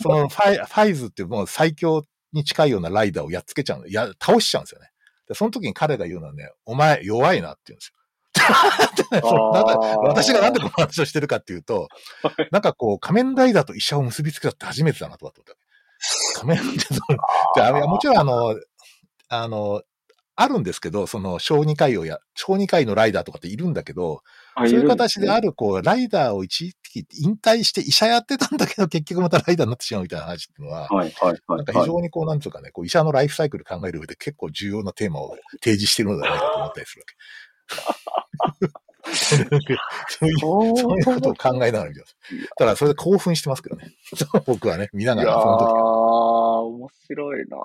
[0.00, 3.88] そのファイ、ファイズっていうもう最強に近いようなライダーをやっつけちゃうの。
[3.88, 4.90] や、倒しちゃうんですよね。
[5.28, 8.01] で、その時に彼が言うのはね、お前弱いなって言うんですよ。
[10.04, 11.88] 私がなんでこの話をしてるかっていうと、
[12.50, 15.54] なんかこう、仮面ライダーと医者を結びつけたって初めてだなと思った。
[16.40, 16.76] 仮面ライ
[17.56, 18.56] ダーもちろんあの、
[19.28, 19.82] あの、
[20.34, 24.22] あるんですけど、その小児科医をや、小児科医のライダーとかっているんだけど、
[24.54, 31.72] あそういう形であるる、こう、ライダーを一時引退して医者やってたんだけど、結局またライダーになってしまうみたいな話っていうのは、はいはいはなんか。
[31.72, 37.14] 非常にこう、なんつうかね、こう医者のライフサイクル考える上で結構重要なテーマを提示しているのではないかと思ったりするわけ。
[39.14, 42.16] そういう、そういうことを考えながら見てます。
[42.56, 43.92] ただ、それで興奮してますけどね。
[44.46, 46.60] 僕はね、見ないがら、その時は。
[46.62, 47.60] 面白いなー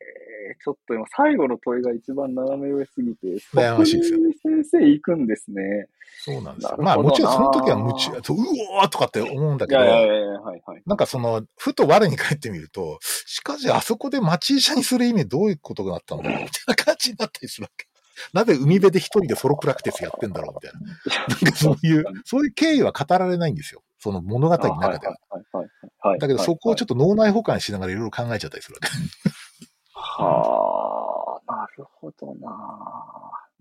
[0.00, 4.34] えーちょっと今、最後の問いが一番斜め上すぎて、悩ましいですよね。
[4.42, 5.88] 先生行くんですね。
[6.24, 6.76] そうなんですよ。
[6.78, 8.40] まあ、もちろんその時はな夢中、そうう
[8.78, 10.82] おーとかって思うんだいけど、やいやいやいや、はいはい。
[10.84, 17.86] なんかその、ふと我に返ってみると、しかしあそこで町医者にする意味どういうことがあったのかなみたいな感じになったりするわけ。
[18.32, 20.80] なぜ海辺で一人でソロプラクティスやってんだろうみたいな。
[21.28, 23.82] なんかそういう、そういう経緯は語られないんですよ。
[23.98, 25.16] その物語の中では。
[25.30, 25.68] はいはいはい
[26.08, 26.18] はい。
[26.18, 26.94] だけどそこをちょっと。
[26.94, 28.88] 脳内保管しながらいろいろ考えちゃったりするわけ。
[29.94, 32.50] はあ、なるほどな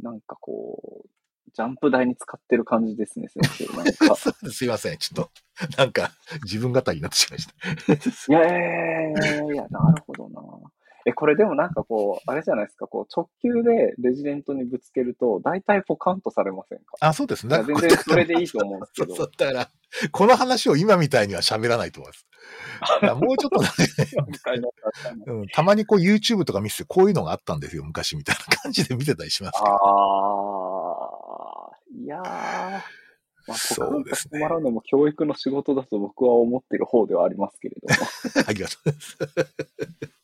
[0.02, 1.10] なんかこう、
[1.54, 3.78] ジャンプ台に使ってる感じですね、先生。
[3.78, 4.16] なんか。
[4.16, 4.98] すすいません。
[4.98, 6.12] ちょっと、なんか、
[6.44, 7.40] 自分語りになってしまい
[7.88, 8.34] ました。
[8.34, 10.42] いやいやいやいや、なるほどな。
[11.06, 16.96] え、これでもなんかこう、あれじゃないですか、こう、直球でレジデントにぶつけると、大体ポカンとされませんか？
[17.00, 17.64] あ、そうですね。
[17.64, 19.16] 全然それでいいと思うんですけど。
[19.16, 19.32] そうそう。
[19.38, 19.70] だから、
[20.12, 22.28] この話を今みたいには喋らないと思います。
[23.16, 23.68] もうちょっとね、
[25.28, 29.76] うん、たまにこう YouTube とか見せてこういうのがあったんですよ、昔みたいな感じで見てたりしますけど。
[29.76, 29.78] あ
[31.72, 32.82] あ、いやー、ま
[33.50, 37.96] あ、そうですね止まらのも教育の仕事だと僕は思ってる方ではありますけれども。
[38.48, 40.21] ありがとうございます。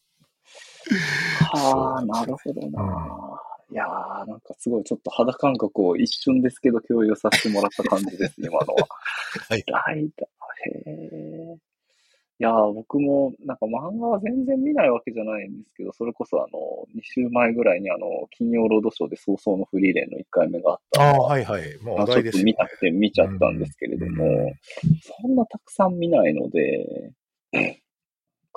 [1.54, 3.42] はあ、なるほどな。
[3.70, 8.88] いやー、なんかすごいちょっと肌感覚を一瞬ですけど共有させてもらった感じです、今のは。
[9.50, 10.96] はいライダー、へ
[11.54, 11.58] え。
[12.40, 21.78] いやー、僕もなんか漫画は全然見ないわけじゃないんですけど、それこそあの、2週前ぐらいにあの、金曜ロードショーで早々のフリーレンの1回目があったああ、のははいはい。
[21.82, 22.38] もうまあ、ちょっと。
[22.44, 24.54] 見たくて見ちゃったんですけれども、うん
[25.02, 27.12] そんなたくさん見ないので、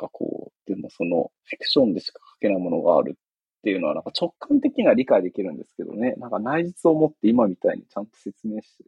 [0.01, 8.84] かこう、でもそのフィクションでしか書けないものがあるっていうのはなんか直感的には理解できるんですけどね、なんか内実を持って今みたいにちゃんと説明して、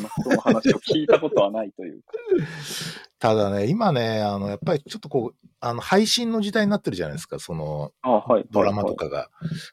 [0.00, 2.12] の話を聞いたことはないというか。
[3.18, 8.44] ただね、今ね、あの、やっぱりちょっとこう、あの、配信の時代になってるじゃないですか、その、あはい。
[8.50, 9.30] ドラマとかが。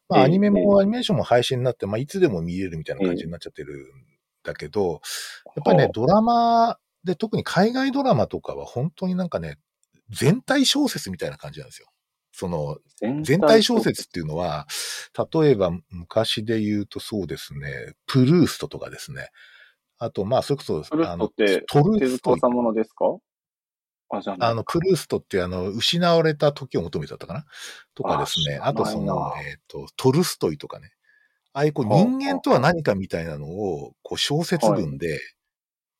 [0.08, 3.86] まあ、ええアニメも、アニメーションも配信になって、まあ、いつでも見れるみたいな感じになっちゃってるん
[4.44, 5.02] だけど、
[5.56, 9.58] やっぱりねは、ドラマで、特に海外ドラマとかは本当になんかね、
[10.14, 11.88] 全体小説みたいな感じなんですよ。
[12.32, 14.68] その、全全体小説っていうのは、
[15.34, 19.30] 例えば昔で言うとそうですね、プルーストとかですね。
[19.99, 23.05] あと、まあ、それこそ、あのトル手ストさんものですか？
[24.39, 27.45] あ、の、プルーストってあの、失われた時を求めてだったかな？
[27.95, 28.57] とかですね。
[28.57, 30.91] ああとそのえっ、と、トルストイとかね。
[31.53, 35.20] ああいうこうはあ人間とは何かみたいなのを、こう小説文で、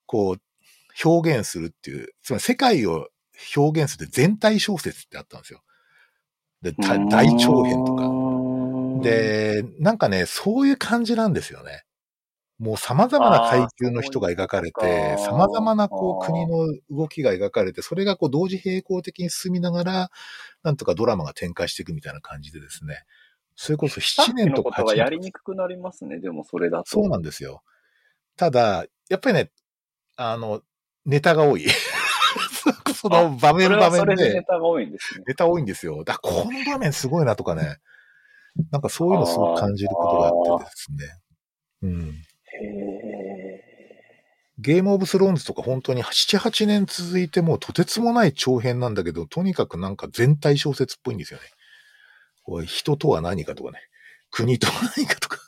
[0.06, 3.08] こう、表現するっていう、つまり世界を
[3.56, 5.62] 表現する全体小説ってあったんですよ。
[6.62, 8.04] で、た大長編とか。
[8.04, 11.84] か、で、なんかね、そういう感じなんですよね。
[12.60, 20.12] もう様々な階級の人が描かれて、様々なこう国の動きが描かれて、それがこう同時並行的に進みながら、
[20.64, 23.04] なんとかドラマが展開していくみたいな感じでですね。
[23.56, 26.90] それこそ7さっきの年とか8年ことがやりにくくなりますね、でもそれだと。
[26.90, 27.64] そうなんですよ。
[28.38, 29.52] ただ、やっぱりね、
[30.16, 30.62] あの、
[31.06, 31.66] ネタが多い。
[33.04, 35.26] その場面場面はそれでネで、タが多いんですね。
[35.28, 36.06] ネタ多いんですよ。
[36.06, 37.80] だこの場面すごいなとかね。
[38.72, 41.20] なんかそういうのすごく感じることがあってですね。
[41.82, 42.14] うん。
[44.60, 51.46] ゲームオブスローンズとか本当に7、8年続いてもうとてつもない長編なんだけど、とにかくなんか全体小説っぽいんですよね。
[52.44, 53.80] こう人とは何かとかね。
[54.32, 55.40] 国とは何かとか。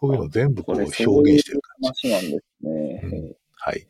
[0.00, 2.08] そういうの全部こう表そういう現してる感じ。
[2.10, 3.00] 話なんですね。
[3.02, 3.86] うんはい。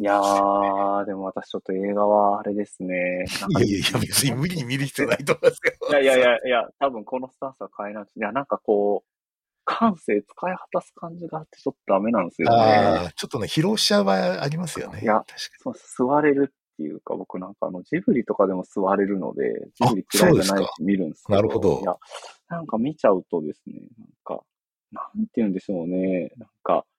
[0.00, 3.24] いやー、でも私ちょっと映画はあれですね。
[3.48, 5.88] いやいやいや、別に無理に見る必要ないと思いますけど。
[5.88, 8.04] いやいやいやいや、多分このスタンスは変えない。
[8.04, 9.12] いや、なんかこう、
[9.64, 12.56] 感性使い果たす感じがあってちょっとダメなんですよね。
[12.56, 15.00] ああ、ちょっとね、疲労しちゃう場合ありますよね。
[15.02, 15.34] いや確
[15.72, 21.36] かそう座れるっていうか、僕なんかあの、ジブリとかでも座れるので、ジあブリ嫌いじゃないし見るんですけど。
[21.36, 21.96] なるほどいや、
[22.48, 24.44] なんか見ちゃうとですね、なんか、
[24.90, 26.91] なんて言うんでしょうね、なんか、い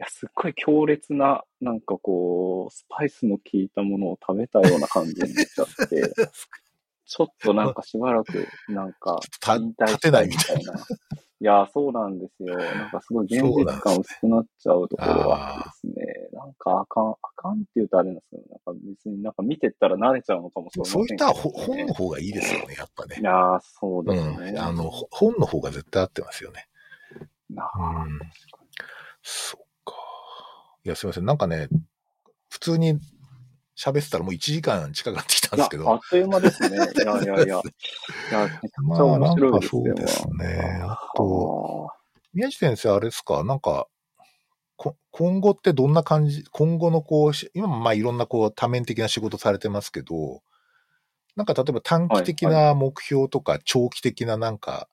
[0.00, 6.14] や、すっごい強烈な、なんかこう、スパイスの効いたものを食べたような感じになっちゃって、
[7.06, 10.72] ちょっとなんかしばらく、なんか、た引退立てないみたいな。
[11.42, 12.74] いや、そうなんですよ。
[12.76, 16.28] なんかすごい現実感薄くなっちゃうところがあってですね。
[16.32, 23.22] なんかあかん、あかんって言うとあれなんですけど、なんか別になんか見てったら慣れちゃうのかもしれませんけど、そういったほ本の方がいいですよね、やっぱねい。
[23.22, 24.52] やー、そううですね。
[24.52, 24.58] ん。
[24.58, 26.68] あの、ほ本の方が絶対合ってますよね。
[27.48, 28.18] なあうん。
[29.24, 29.69] そっか。
[30.84, 31.24] いや、すいません。
[31.24, 31.68] なんかね、
[32.48, 32.98] 普通に
[33.78, 35.90] 喋ってたらもう1時間近くなってきたんですけ、ど。
[35.90, 36.76] あっという間ですね。
[36.96, 37.44] いやいやいや。
[37.44, 37.60] いや、
[38.82, 39.82] めちゃ面白いですよ。
[39.84, 40.80] そうですね。
[40.82, 42.00] ああと、ー
[42.32, 43.42] 宮地先生、あれですか？
[43.44, 43.86] なんか、
[44.76, 50.42] こ今後ってどんな感じ、今後のこう、し今もまあいろんなこう多面的な仕事されてますけど、
[51.36, 54.88] なんか例えば短期的な目標とか長期的ななんか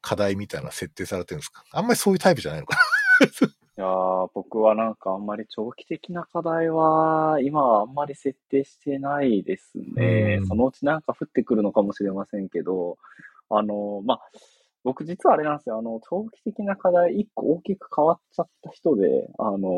[0.00, 1.64] 課題みたいなの設定されてるんですか？
[1.72, 2.76] あんまりそういうタイプじゃないのか
[3.78, 10.42] いやー僕はなんかあんまり長期的な課題は、今はあんまり設定してないですねう。
[10.42, 12.98] んそのうちなんか降ってくるのかもしれませんけど、
[13.48, 14.20] あの、まあ、
[14.84, 15.78] 僕実はあれなんですよ。
[15.78, 19.70] あの、長期的な課題一個大きく変わっちゃった人で、あの、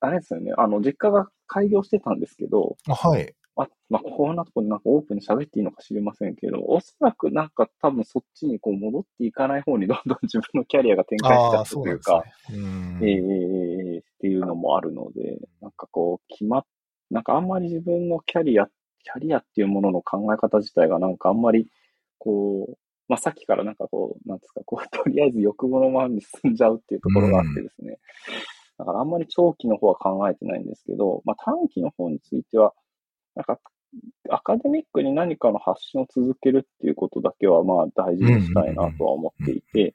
[0.00, 0.52] あれですよね。
[0.56, 3.34] あの、実家が開業してたんですけど、なあはい。
[3.64, 12.56] あ、まあ、こんなところでなんかオープンに喋っていいのか知りませんけど、おそらくなんか多分そっちにこう戻っていかない方にどんどん自分のキャリアが展開しちゃったというか、ね。
[12.56, 13.20] うんええええ
[13.92, 16.64] ええっていうのもあるので、なんかこう、決まっ、
[17.10, 21.68] なんかあんまり自分のキャリア、キャリアっていうものの考え方自体がなんかあんまり、
[22.18, 27.98] こう、まあ、さっきからなんかこう、なんですか、こう、 とりあえず欲望のままに進んじゃうっていうところがあってですね。
[28.78, 32.72] だからあんまり長期の方は考えてないんですけど、まあ、短期の方については、
[33.40, 33.58] なんか、
[34.28, 39.94] アカデミックに何かの発信を続けるっていうことだけは、まあ、大事にしたいなとは思っていて、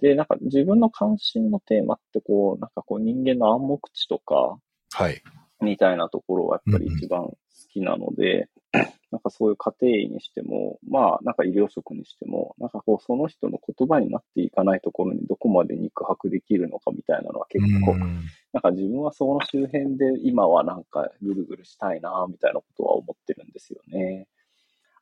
[0.00, 4.58] で、なんか自分の関心のテーマってこう、なんかこう人間の暗黙知とか、
[4.92, 5.22] はい。
[5.60, 7.36] みたいなところはやっぱり一番好
[7.72, 8.48] きなので、
[9.10, 24.26] なんかそういう家庭医にしても、まあなんか医療職にしても、なんかこうその人の言葉になっていかないところにどこまで肉薄できるのかみたいなのは結構、うんなんか自分はその周辺で今はなんかぐるぐるしたいなみたいなことは思ってるんですよね。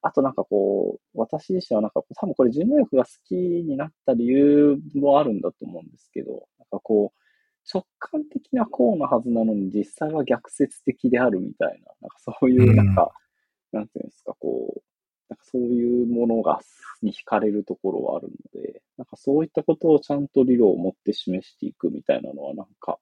[0.03, 7.20] あとなんかこう、私自身はなんか多分これ人類学が好きになった理由もあるんだと思うんですけど、なんかこう、
[7.73, 13.13] 直感的なこうなはずなのに実際は逆説的であるみたいな、なんかそういうなんか、
[13.73, 14.83] なんていうんですか、こう、
[15.29, 16.61] なんかそういうものが、
[17.03, 22.99] に惹かれるところはあるので、なんかそういったことをちゃんと理論を持って示していくみたいなのはなんか、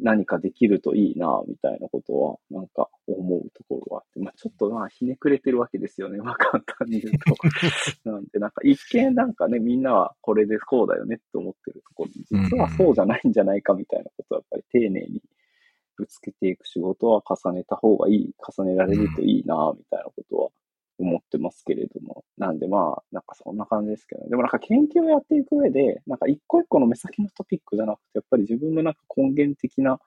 [0.00, 6.18] 何かできるといいな、みたいなことは、なんか思うところがあって、まあちょっとまあひねくれてるわけですよね。
[6.18, 7.34] まあ簡単に言うと。
[8.10, 15.22] なんでなんか一見なんかね、みんなはこれでこうだよねって思ってるところに、実はそうじゃないんじゃないかみたいなことはやっぱり丁寧に
[15.96, 20.50] ぶつけていく仕事は重ねた方がいい、重ねられるといいな、みたいなことは
[21.02, 22.24] 思ってますけれども。
[22.38, 24.30] なんでまあ、なんかそんな感じですけどね。
[24.30, 29.98] でもなんか研究をやっていく上で、なんか一個一個の目先のトピックじゃなくて、やっぱり自分のなんか根源的な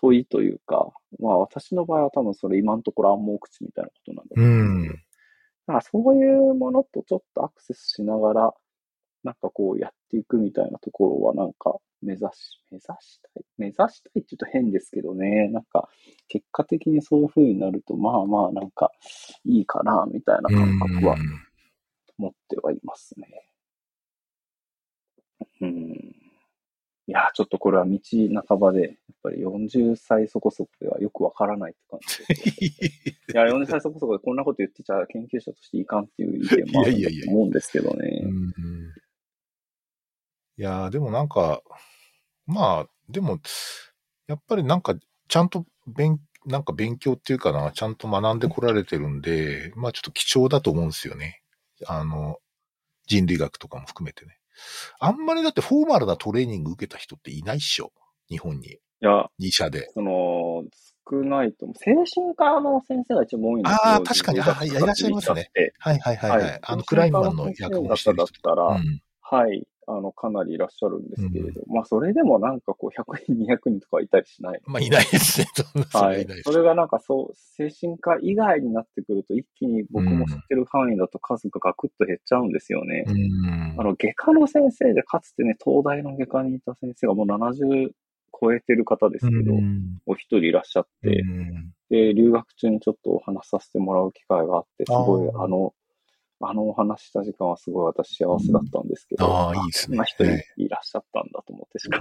[0.00, 4.88] 問いというか、まあ私の場合は多分それ今のところ暗黙知みたいなことなんだけど、うん。
[4.88, 4.94] だ
[5.66, 8.54] からそういうものとちょっとアクセスしながら、
[9.24, 15.48] なんかこうやっていくみたいなところはなんか目指し、目指したい目指したいって言うと変ですけどね。
[15.48, 15.88] なんか
[16.28, 18.90] 結果的にそういう風になると、まあまあなんか
[19.44, 21.16] いいかな、みたいな感覚は
[22.16, 23.26] 持ってはいますね。
[25.60, 26.16] うん。
[27.06, 27.98] いや、ちょっとこれは道
[28.46, 28.92] 半ばで、やっ
[29.22, 32.64] ぱり40歳そこそこではよくわからないって感じ。
[33.34, 38.22] いや、40歳そこそこでこんなこと言ってちゃ研究者としていかんっていう意見もあるいやいやいやと思うんですけどね。
[38.24, 38.54] うん
[40.60, 41.62] いやーでもなんか、
[42.46, 43.38] まあ、でも、
[44.26, 44.94] やっぱりなんか、
[45.26, 51.40] ちゃんと勉、なんか勉強っていうかな、ちゃんと学んでこられてるんで、まあちょっと貴重だと思うんですよね。
[51.86, 52.40] あの、
[53.06, 54.36] 人類学とかも含めてね。
[54.98, 57.90] あんまりだってフォーマルなトレーニング受けた人っていないっしょ。
[58.28, 58.68] 日本に。
[58.68, 59.88] いや、医者で。
[59.94, 60.64] その、
[61.10, 61.74] 少ないと思う。
[61.78, 63.78] 精神科の先生が一番多いんですよ。
[63.82, 65.72] あー確かにあいやいらっしゃいますねね。
[65.78, 66.60] はいはいはいはい。
[66.62, 75.46] あの、クライマンの役もしてる人だったら、うんはい、あの、かなりいらっしゃるんですけれど、まあ、それでもなんかこう、100人、200人とかいたりしないのまあいないですね。
[75.90, 76.26] そはい。
[76.44, 83.04] それがなんかそう、精神科以外になってくると、一気に僕も知ってる範囲だと数がガクッと減っちゃうんですよね。
[83.06, 83.80] うん。
[83.80, 87.90] あの、外科の先生で、かつてね、東大の外科にいた先生がもう70
[88.40, 89.98] 超えてる方ですけど、うん。
[90.06, 91.72] お一人いらっしゃって、うん。
[91.90, 95.74] で、留学中にちょっとお話しさせてもらう機会があって、すごい、あの、
[96.42, 99.94] あのお話した時間はすごい私幸せだったんですけど、ああ、いいですね。
[99.94, 102.00] そんな人いらっしゃったんだと思って、しか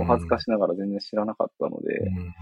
[0.00, 2.34] お恥ずかしながら全然知らなかったので、うん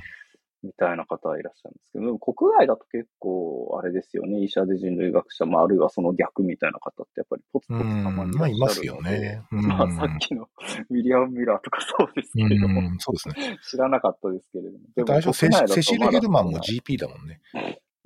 [0.63, 9.43] みたいな方はいらっしゃるんですけど、国外だと結構、あれですよね、医者で人類学者、まあ、あるいはその逆みたいな方ってやっぱりポツポツたまにいまっしゃるので、いますよね。
[9.53, 10.49] うんまあ、さっきの
[10.91, 13.59] ウィリアム・ミラーとかそうですけれども、うんそうですね。
[13.71, 14.79] 知らなかったですけれども。
[14.97, 17.41] でも最初セセシル・まだヘルマンも GP だもんね。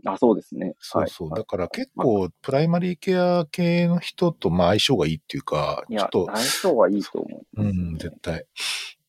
[0.04, 0.74] あ、そうですね。
[0.80, 1.28] そうそう。
[1.30, 8.44] はいだから結構、プライマリーケア系の人とまあ相性がいいっていうか、ちょっと、相性はいいと思う、うん、絶対。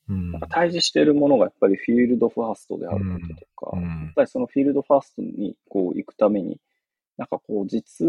[0.10, 6.60] うんなんか対峙しているものがやっぱりフィールドファーストであることとか、やっうんぱりそのフィールドファーストにこう行くために、
[7.18, 8.06] なんかこう実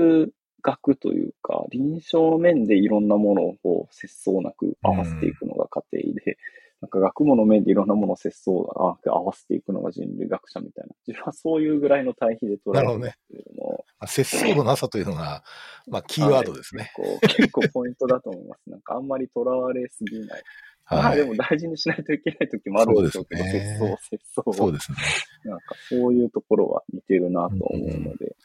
[0.61, 6.39] 学というか、臨床面でいろんなものをこう節操なく合わせていくのが家庭で、
[6.85, 10.95] なんか学問の面でいろんなものを節操なく合わせていくのが人類学者みたいな。
[11.07, 15.43] 自分はそういうぐらいの対比で捉えてるんですけれども、まあ節操のなさというのが、
[15.89, 16.93] まあ、キーワードですね。
[16.95, 18.71] はい結構結構ポイントだと思います。
[18.71, 20.43] なんかあんまり囚われすぎない。
[20.91, 21.17] まあはい。
[21.17, 24.99] でも大事にしないといけない時もあるんでしょうけど、ね節操、節操をそうですね。
[25.45, 28.37] なんかそういうところは似てるなと思うので、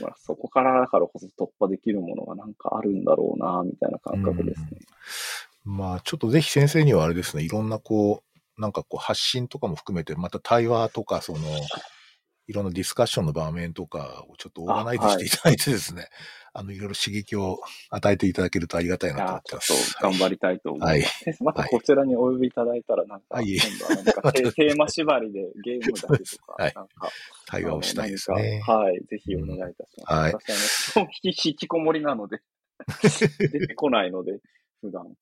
[0.00, 4.68] まあそこからだからこそ突破できるものがなんかあるんだろうな、みたいな感覚ですね。
[5.66, 8.22] まあ、ちょっとぜひ先生にはあれですね、いろんなこ
[8.56, 11.38] う、なんかこう発信とかも含めて、また対話とか、その、
[12.46, 16.08] いろんなディスカッションの場面とかをちょっとオーガナイズしていただいてですね、
[16.54, 17.58] あ,、の、いろいろ刺激を
[17.90, 19.94] 与えていただけるとありがたいいなと思っってます。
[19.94, 20.90] と頑張りたいと思います。
[20.92, 21.36] はい。
[21.40, 26.72] またこちらにお呼びいただいたら、なんか、はい今度はなんか テテーマ縛りでゲームだけとか、はい。
[26.76, 27.10] なんか、
[27.46, 28.62] 対話をしたいですね。
[28.64, 30.14] はい、ぜひお願いいたします。
[30.14, 30.32] はい。
[30.32, 32.38] 私はね、引き引きこもりなので、
[33.40, 34.38] 出てこないので、
[34.80, 35.12] 普段。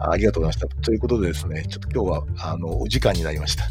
[0.00, 0.82] あありがとうございました。
[0.82, 3.64] ということでですね、ちょっと今日は、あの、お時間になりました。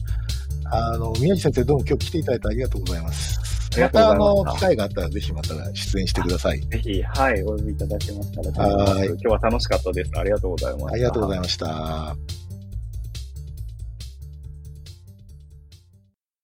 [0.72, 3.40] あの、宮地先生どうも今日来ていただいてありがとうございます。
[3.80, 6.60] また、あの、機会があったら、ぜひまた出演してください。
[6.62, 9.08] ぜひ、はい、お呼びいただけましたらと思い。
[9.08, 10.12] 今日は楽しかったです。
[10.16, 10.92] ありがとうございました。
[10.94, 12.39] ありがとうございました。